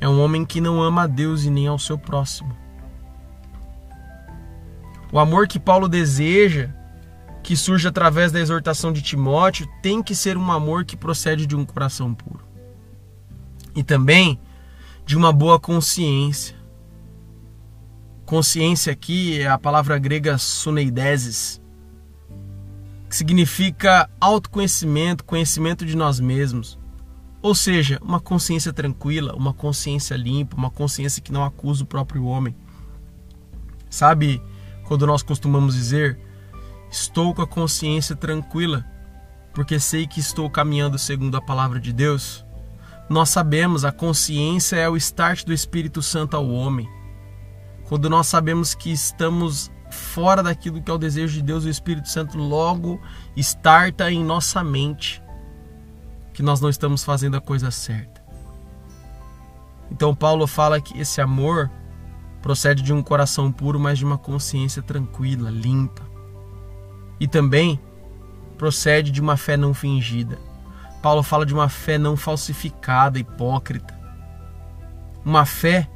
[0.00, 2.65] é um homem que não ama a Deus e nem ao seu próximo.
[5.16, 6.68] O amor que Paulo deseja,
[7.42, 11.56] que surge através da exortação de Timóteo, tem que ser um amor que procede de
[11.56, 12.44] um coração puro.
[13.74, 14.38] E também
[15.06, 16.54] de uma boa consciência.
[18.26, 21.62] Consciência aqui é a palavra grega suneideses,
[23.08, 26.78] que significa autoconhecimento, conhecimento de nós mesmos.
[27.40, 32.26] Ou seja, uma consciência tranquila, uma consciência limpa, uma consciência que não acusa o próprio
[32.26, 32.54] homem.
[33.88, 34.42] Sabe
[34.86, 36.18] quando nós costumamos dizer:
[36.90, 38.84] Estou com a consciência tranquila,
[39.52, 42.44] porque sei que estou caminhando segundo a palavra de Deus?
[43.08, 46.88] Nós sabemos, a consciência é o start do Espírito Santo ao homem.
[47.88, 52.08] Quando nós sabemos que estamos fora daquilo que é o desejo de Deus, o Espírito
[52.08, 53.00] Santo logo
[53.36, 55.22] starta em nossa mente
[56.32, 58.22] que nós não estamos fazendo a coisa certa.
[59.90, 61.70] Então Paulo fala que esse amor
[62.46, 66.04] procede de um coração puro, mas de uma consciência tranquila, limpa.
[67.18, 67.80] E também
[68.56, 70.38] procede de uma fé não fingida.
[71.02, 73.98] Paulo fala de uma fé não falsificada, hipócrita.
[75.24, 75.90] Uma fé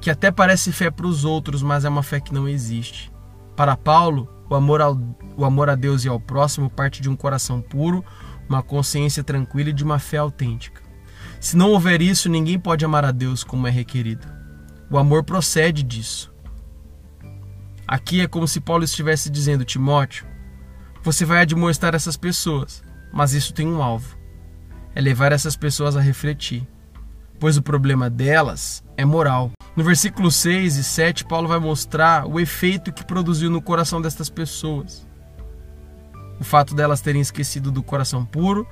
[0.00, 3.12] que até parece fé para os outros, mas é uma fé que não existe.
[3.54, 4.98] Para Paulo, o amor, ao,
[5.36, 8.04] o amor a Deus e ao próximo parte de um coração puro,
[8.48, 10.82] uma consciência tranquila e de uma fé autêntica.
[11.38, 14.37] Se não houver isso, ninguém pode amar a Deus como é requerido.
[14.90, 16.32] O amor procede disso.
[17.86, 20.26] Aqui é como se Paulo estivesse dizendo, Timóteo,
[21.02, 22.82] você vai admoestar essas pessoas,
[23.12, 24.16] mas isso tem um alvo:
[24.94, 26.66] é levar essas pessoas a refletir,
[27.38, 29.52] pois o problema delas é moral.
[29.76, 34.28] No versículo 6 e 7, Paulo vai mostrar o efeito que produziu no coração destas
[34.28, 35.06] pessoas
[36.40, 38.66] o fato delas terem esquecido do coração puro,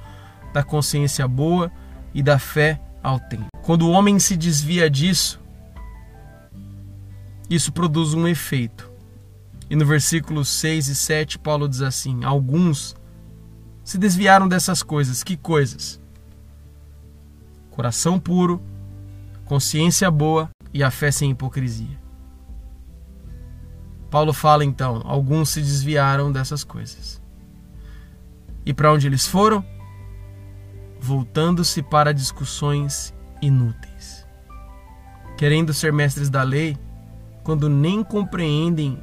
[0.52, 1.70] da consciência boa
[2.14, 3.48] e da fé autêntica.
[3.62, 5.40] Quando o homem se desvia disso,
[7.48, 8.90] isso produz um efeito.
[9.68, 12.94] E no versículo 6 e 7, Paulo diz assim: Alguns
[13.84, 15.22] se desviaram dessas coisas.
[15.22, 16.00] Que coisas?
[17.70, 18.62] Coração puro,
[19.44, 21.98] consciência boa e a fé sem hipocrisia.
[24.10, 27.20] Paulo fala então: alguns se desviaram dessas coisas.
[28.64, 29.64] E para onde eles foram?
[31.00, 34.26] Voltando-se para discussões inúteis.
[35.36, 36.76] Querendo ser mestres da lei,
[37.46, 38.98] quando nem compreendem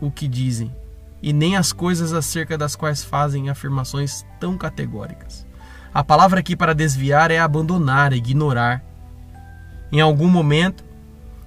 [0.00, 0.74] o que dizem
[1.22, 5.46] e nem as coisas acerca das quais fazem afirmações tão categóricas.
[5.94, 8.82] A palavra aqui para desviar é abandonar, ignorar.
[9.92, 10.84] Em algum momento,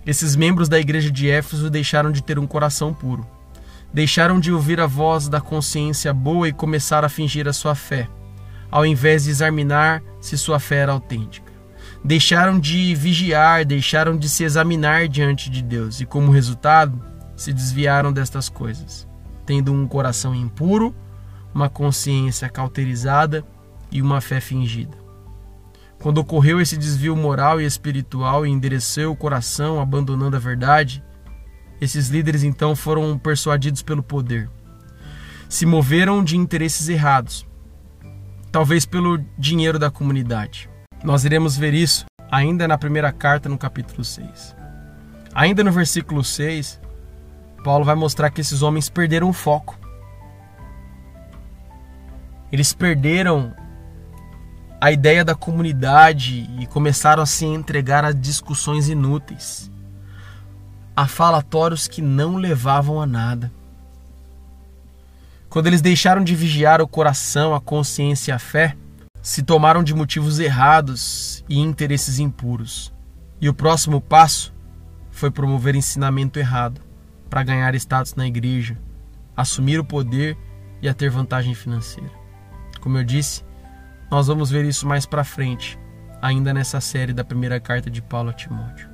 [0.05, 3.27] esses membros da igreja de Éfeso deixaram de ter um coração puro.
[3.93, 8.07] Deixaram de ouvir a voz da consciência boa e começaram a fingir a sua fé,
[8.71, 11.52] ao invés de examinar se sua fé era autêntica.
[12.03, 17.01] Deixaram de vigiar, deixaram de se examinar diante de Deus e, como resultado,
[17.33, 19.07] se desviaram destas coisas,
[19.45, 20.93] tendo um coração impuro,
[21.53, 23.45] uma consciência cauterizada
[23.89, 24.97] e uma fé fingida.
[26.01, 31.01] Quando ocorreu esse desvio moral e espiritual e endereceu o coração, abandonando a verdade,
[31.79, 34.49] esses líderes então foram persuadidos pelo poder.
[35.47, 37.47] Se moveram de interesses errados,
[38.51, 40.72] talvez pelo dinheiro da comunidade.
[41.03, 44.55] Nós iremos ver isso ainda na primeira carta, no capítulo 6.
[45.35, 46.79] Ainda no versículo 6,
[47.63, 49.77] Paulo vai mostrar que esses homens perderam o foco.
[52.51, 53.53] Eles perderam
[54.79, 59.71] a ideia da comunidade e começaram a se entregar a discussões inúteis
[60.95, 63.51] a falatórios que não levavam a nada.
[65.49, 68.75] Quando eles deixaram de vigiar o coração, a consciência e a fé,
[69.23, 72.93] se tomaram de motivos errados e interesses impuros.
[73.39, 74.53] E o próximo passo
[75.09, 76.81] foi promover ensinamento errado
[77.29, 78.77] para ganhar status na igreja,
[79.35, 80.37] assumir o poder
[80.81, 82.11] e a ter vantagem financeira.
[82.81, 83.45] Como eu disse,
[84.11, 85.79] nós vamos ver isso mais para frente,
[86.21, 88.89] ainda nessa série da primeira carta de Paulo a Timóteo.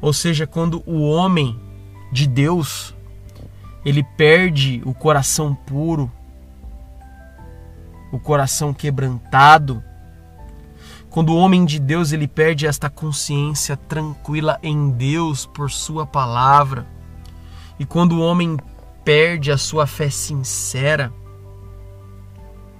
[0.00, 1.60] Ou seja, quando o homem
[2.12, 2.94] de Deus
[3.84, 6.10] ele perde o coração puro,
[8.10, 9.82] o coração quebrantado,
[11.08, 16.86] quando o homem de Deus ele perde esta consciência tranquila em Deus por sua palavra,
[17.78, 18.56] e quando o homem
[19.04, 21.12] perde a sua fé sincera,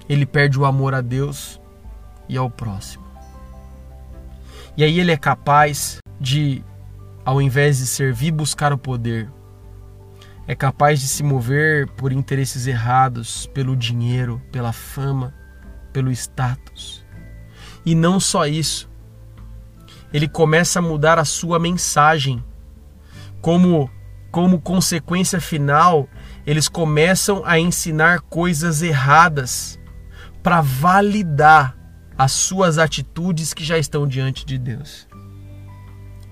[0.07, 1.59] ele perde o amor a Deus
[2.27, 3.03] e ao próximo.
[4.77, 6.63] E aí ele é capaz de,
[7.25, 9.29] ao invés de servir, buscar o poder.
[10.51, 15.33] É capaz de se mover por interesses errados, pelo dinheiro, pela fama,
[15.93, 17.05] pelo status.
[17.85, 18.91] E não só isso.
[20.11, 22.43] Ele começa a mudar a sua mensagem.
[23.39, 23.89] Como
[24.29, 26.09] como consequência final,
[26.45, 29.79] eles começam a ensinar coisas erradas
[30.43, 31.77] para validar
[32.17, 35.07] as suas atitudes que já estão diante de Deus.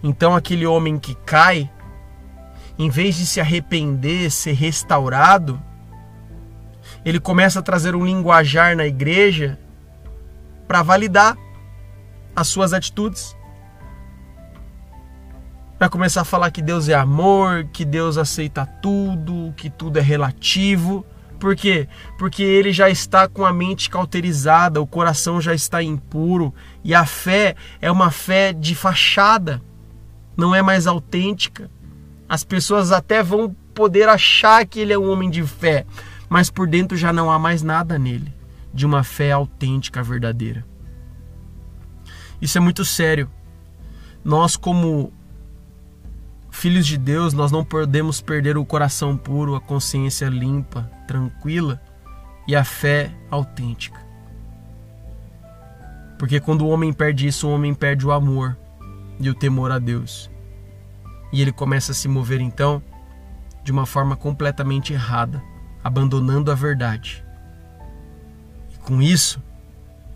[0.03, 1.71] Então, aquele homem que cai,
[2.79, 5.61] em vez de se arrepender, ser restaurado,
[7.03, 9.59] ele começa a trazer um linguajar na igreja
[10.65, 11.37] para validar
[12.33, 13.35] as suas atitudes.
[15.77, 20.01] Para começar a falar que Deus é amor, que Deus aceita tudo, que tudo é
[20.01, 21.05] relativo.
[21.37, 21.87] Por quê?
[22.17, 27.05] Porque ele já está com a mente cauterizada, o coração já está impuro e a
[27.05, 29.61] fé é uma fé de fachada,
[30.37, 31.69] não é mais autêntica.
[32.29, 35.85] As pessoas até vão poder achar que ele é um homem de fé,
[36.29, 38.31] mas por dentro já não há mais nada nele
[38.71, 40.63] de uma fé autêntica, verdadeira.
[42.39, 43.29] Isso é muito sério.
[44.23, 45.11] Nós, como
[46.51, 51.81] filhos de Deus, nós não podemos perder o coração puro, a consciência limpa, tranquila
[52.47, 53.99] e a fé autêntica.
[56.17, 58.57] Porque quando o homem perde isso, o homem perde o amor
[59.19, 60.29] e o temor a Deus.
[61.31, 62.81] E ele começa a se mover então
[63.63, 65.41] de uma forma completamente errada,
[65.83, 67.23] abandonando a verdade.
[68.73, 69.41] E com isso,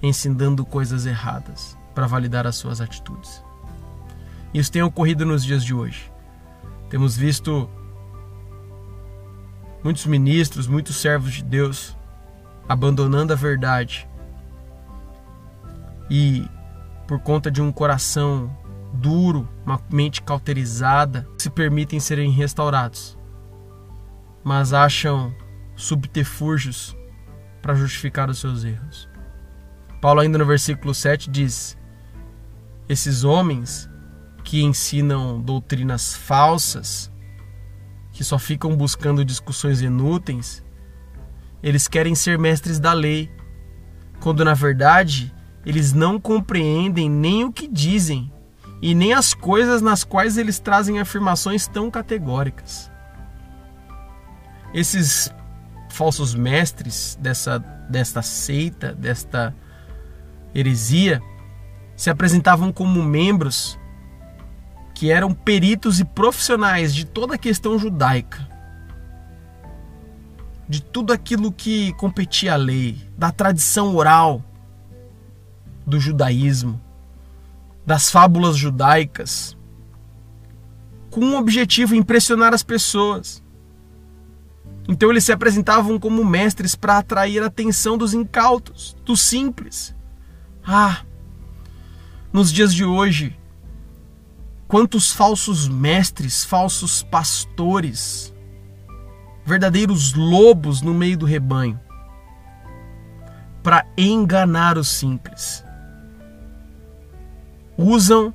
[0.01, 3.43] ensinando coisas erradas para validar as suas atitudes.
[4.53, 6.11] Isso tem ocorrido nos dias de hoje.
[6.89, 7.69] Temos visto
[9.83, 11.95] muitos ministros, muitos servos de Deus
[12.67, 14.07] abandonando a verdade
[16.09, 16.47] e
[17.07, 18.55] por conta de um coração
[19.03, 23.17] duro, uma mente cauterizada, se permitem serem restaurados,
[24.43, 25.35] mas acham
[25.75, 26.95] subterfúgios
[27.61, 29.09] para justificar os seus erros.
[30.01, 31.77] Paulo ainda no versículo 7 diz:
[32.87, 33.89] Esses homens
[34.41, 37.11] que ensinam doutrinas falsas,
[38.13, 40.63] que só ficam buscando discussões inúteis,
[41.61, 43.29] eles querem ser mestres da lei,
[44.21, 45.33] quando na verdade
[45.65, 48.32] eles não compreendem nem o que dizem
[48.83, 52.91] e nem as coisas nas quais eles trazem afirmações tão categóricas.
[54.73, 55.33] Esses
[55.89, 57.59] falsos mestres dessa,
[57.89, 59.55] desta seita, desta
[60.53, 61.21] heresia,
[61.95, 63.79] se apresentavam como membros
[64.93, 68.45] que eram peritos e profissionais de toda a questão judaica,
[70.67, 74.43] de tudo aquilo que competia à lei, da tradição oral
[75.87, 76.81] do judaísmo,
[77.85, 79.57] das fábulas judaicas,
[81.09, 83.43] com um objetivo impressionar as pessoas.
[84.87, 89.95] Então eles se apresentavam como mestres para atrair a atenção dos incautos, dos simples.
[90.65, 91.03] Ah,
[92.31, 93.37] nos dias de hoje,
[94.73, 98.33] Quantos falsos mestres, falsos pastores,
[99.45, 101.79] verdadeiros lobos no meio do rebanho,
[103.61, 105.63] para enganar os simples.
[107.77, 108.33] Usam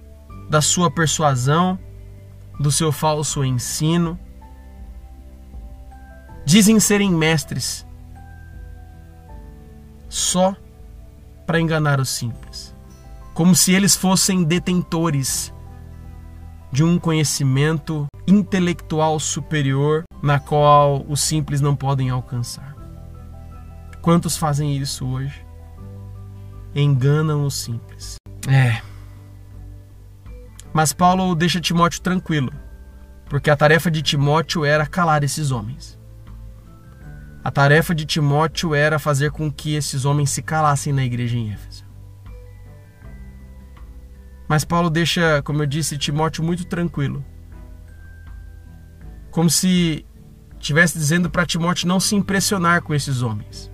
[0.49, 1.79] da sua persuasão,
[2.59, 4.19] do seu falso ensino,
[6.45, 7.87] dizem serem mestres
[10.09, 10.57] só
[11.47, 12.75] para enganar os simples,
[13.35, 15.53] como se eles fossem detentores
[16.73, 22.77] de um conhecimento intelectual superior na qual os simples não podem alcançar.
[24.03, 25.45] Quantos fazem isso hoje?
[26.75, 28.17] Enganam os simples.
[28.49, 28.88] É.
[30.73, 32.53] Mas Paulo deixa Timóteo tranquilo,
[33.29, 35.99] porque a tarefa de Timóteo era calar esses homens.
[37.43, 41.53] A tarefa de Timóteo era fazer com que esses homens se calassem na igreja em
[41.53, 41.87] Éfeso.
[44.49, 47.25] Mas Paulo deixa, como eu disse, Timóteo muito tranquilo.
[49.31, 50.05] Como se
[50.59, 53.71] estivesse dizendo para Timóteo não se impressionar com esses homens.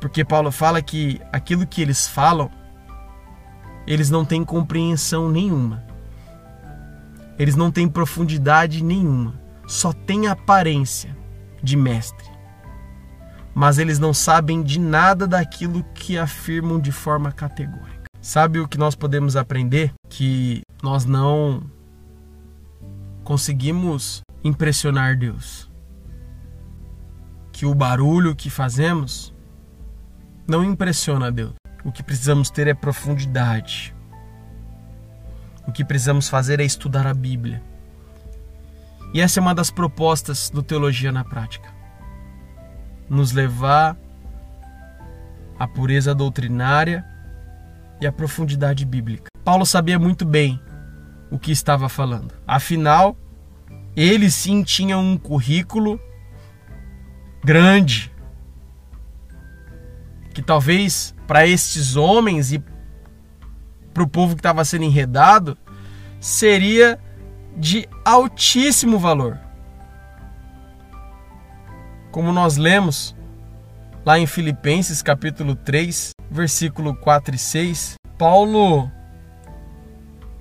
[0.00, 2.50] Porque Paulo fala que aquilo que eles falam,
[3.86, 5.89] eles não têm compreensão nenhuma.
[7.40, 9.40] Eles não têm profundidade nenhuma.
[9.66, 11.16] Só têm aparência
[11.62, 12.28] de mestre.
[13.54, 18.04] Mas eles não sabem de nada daquilo que afirmam de forma categórica.
[18.20, 19.90] Sabe o que nós podemos aprender?
[20.06, 21.62] Que nós não
[23.24, 25.70] conseguimos impressionar Deus.
[27.50, 29.34] Que o barulho que fazemos
[30.46, 31.54] não impressiona Deus.
[31.86, 33.94] O que precisamos ter é profundidade.
[35.70, 37.62] O que precisamos fazer é estudar a Bíblia.
[39.14, 41.72] E essa é uma das propostas do Teologia na Prática.
[43.08, 43.96] Nos levar
[45.56, 47.04] à pureza doutrinária
[48.00, 49.26] e à profundidade bíblica.
[49.44, 50.60] Paulo sabia muito bem
[51.30, 52.34] o que estava falando.
[52.44, 53.16] Afinal,
[53.94, 56.00] ele sim tinha um currículo
[57.44, 58.12] grande
[60.34, 62.60] que talvez para estes homens e
[63.94, 65.56] para o povo que estava sendo enredado
[66.20, 67.00] seria
[67.56, 69.40] de altíssimo valor.
[72.12, 73.16] Como nós lemos
[74.04, 78.90] lá em Filipenses capítulo 3, versículo 4 e 6, Paulo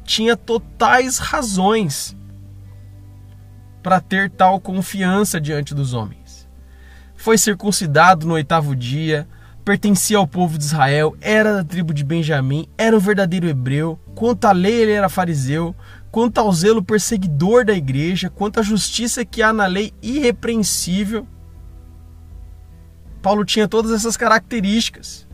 [0.04, 2.16] tinha totais razões
[3.82, 6.48] para ter tal confiança diante dos homens.
[7.16, 9.28] Foi circuncidado no oitavo dia,
[9.70, 14.00] pertencia ao povo de Israel, era da tribo de Benjamim, era um verdadeiro hebreu.
[14.16, 15.76] Quanto à lei, ele era fariseu.
[16.10, 21.28] Quanto ao zelo perseguidor da igreja, quanto à justiça que há na lei irrepreensível.
[23.22, 25.28] Paulo tinha todas essas características,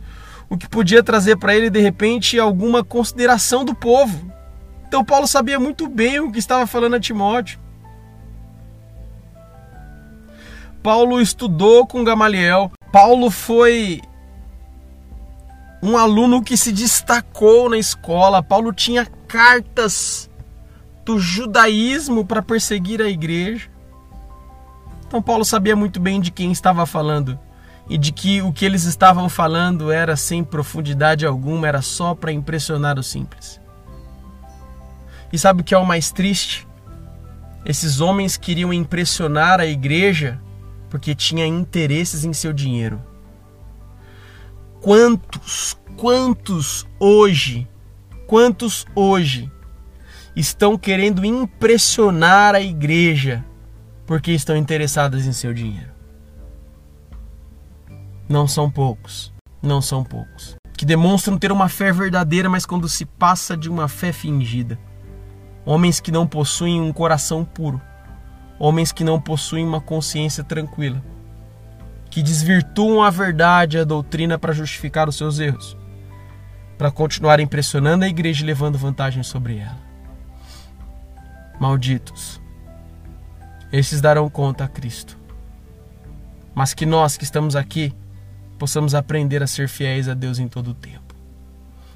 [0.49, 4.29] o que podia trazer para ele de repente alguma consideração do povo.
[4.85, 7.57] Então Paulo sabia muito bem o que estava falando a Timóteo.
[10.83, 12.69] Paulo estudou com Gamaliel.
[12.91, 14.01] Paulo foi
[15.85, 18.41] um aluno que se destacou na escola.
[18.41, 20.27] Paulo tinha cartas
[21.05, 23.69] do judaísmo para perseguir a igreja.
[25.05, 27.37] Então Paulo sabia muito bem de quem estava falando
[27.87, 32.31] e de que o que eles estavam falando era sem profundidade alguma, era só para
[32.31, 33.61] impressionar os simples.
[35.31, 36.67] E sabe o que é o mais triste?
[37.63, 40.41] Esses homens queriam impressionar a igreja
[40.89, 42.99] porque tinha interesses em seu dinheiro.
[44.85, 47.67] Quantos, quantos hoje,
[48.27, 49.51] quantos hoje
[50.35, 53.43] estão querendo impressionar a igreja
[54.05, 55.89] porque estão interessados em seu dinheiro?
[58.29, 60.55] Não são poucos, não são poucos.
[60.77, 64.77] Que demonstram ter uma fé verdadeira, mas quando se passa de uma fé fingida.
[65.65, 67.81] Homens que não possuem um coração puro.
[68.59, 71.01] Homens que não possuem uma consciência tranquila
[72.15, 75.75] que desvirtuam a verdade e a doutrina para justificar os seus erros,
[76.77, 79.77] para continuar impressionando a igreja e levando vantagem sobre ela.
[81.59, 82.41] Malditos,
[83.69, 85.19] esses darão conta a Cristo.
[86.53, 87.93] Mas que nós que estamos aqui
[88.57, 91.13] possamos aprender a ser fiéis a Deus em todo o tempo.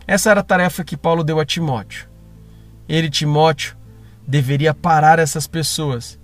[0.05, 2.09] Essa era a tarefa que Paulo deu a Timóteo.
[2.89, 3.77] Ele, Timóteo,
[4.27, 6.19] deveria parar essas pessoas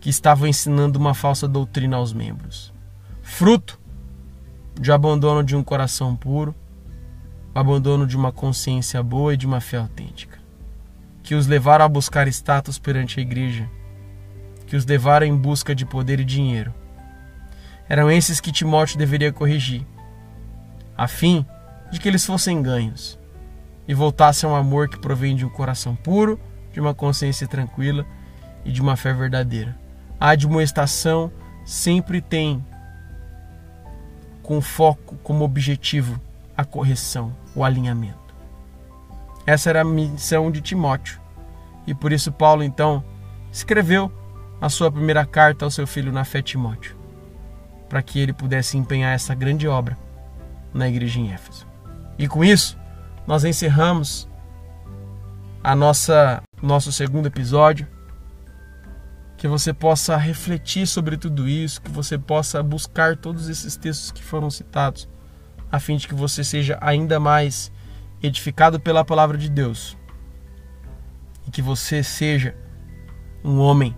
[0.00, 2.74] que estavam ensinando uma falsa doutrina aos membros
[3.36, 3.78] fruto
[4.80, 6.54] de abandono de um coração puro,
[7.54, 10.38] abandono de uma consciência boa e de uma fé autêntica,
[11.22, 13.68] que os levaram a buscar status perante a igreja,
[14.66, 16.72] que os levaram em busca de poder e dinheiro.
[17.86, 19.84] Eram esses que Timóteo deveria corrigir,
[20.96, 21.44] a fim
[21.92, 23.18] de que eles fossem ganhos
[23.86, 26.40] e voltassem ao amor que provém de um coração puro,
[26.72, 28.06] de uma consciência tranquila
[28.64, 29.76] e de uma fé verdadeira.
[30.18, 31.30] A admoestação
[31.66, 32.64] sempre tem
[34.46, 36.20] com foco como objetivo
[36.56, 38.32] a correção, o alinhamento.
[39.44, 41.20] Essa era a missão de Timóteo.
[41.84, 43.02] E por isso Paulo então
[43.50, 44.10] escreveu
[44.60, 46.96] a sua primeira carta ao seu filho na fé Timóteo,
[47.88, 49.98] para que ele pudesse empenhar essa grande obra
[50.72, 51.66] na igreja em Éfeso.
[52.16, 52.78] E com isso,
[53.26, 54.28] nós encerramos
[55.62, 57.86] a nossa nosso segundo episódio
[59.46, 64.20] que você possa refletir sobre tudo isso, que você possa buscar todos esses textos que
[64.20, 65.08] foram citados,
[65.70, 67.70] a fim de que você seja ainda mais
[68.20, 69.96] edificado pela palavra de Deus
[71.46, 72.56] e que você seja
[73.44, 73.96] um homem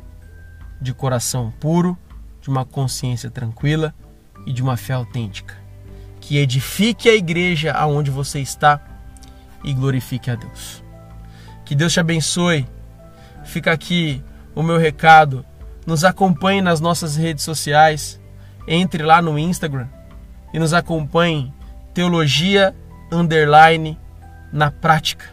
[0.83, 1.97] de coração puro,
[2.43, 3.95] de uma consciência tranquila
[4.47, 5.57] e de uma fé autêntica,
[6.21, 8.83] que edifique a igreja aonde você está
[9.65, 10.85] e glorifique a Deus.
[11.65, 12.69] Que Deus te abençoe.
[13.47, 14.23] Fica aqui
[14.59, 15.47] o meu recado.
[15.87, 18.21] Nos acompanhe nas nossas redes sociais.
[18.67, 19.87] Entre lá no Instagram
[20.53, 21.55] e nos acompanhe
[21.95, 22.75] Teologia
[23.11, 23.97] Underline
[24.53, 25.25] na prática.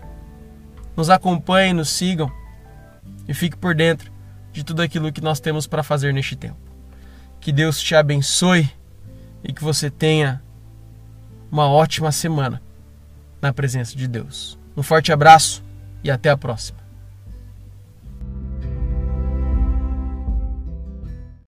[0.96, 2.32] nos acompanhem, nos sigam
[3.28, 4.12] e fique por dentro
[4.54, 6.58] de tudo aquilo que nós temos para fazer neste tempo.
[7.42, 8.70] Que Deus te abençoe
[9.44, 10.42] e que você tenha
[11.52, 12.62] uma ótima semana
[13.42, 14.58] na presença de Deus.
[14.78, 15.64] Um forte abraço
[16.04, 16.85] e até a próxima.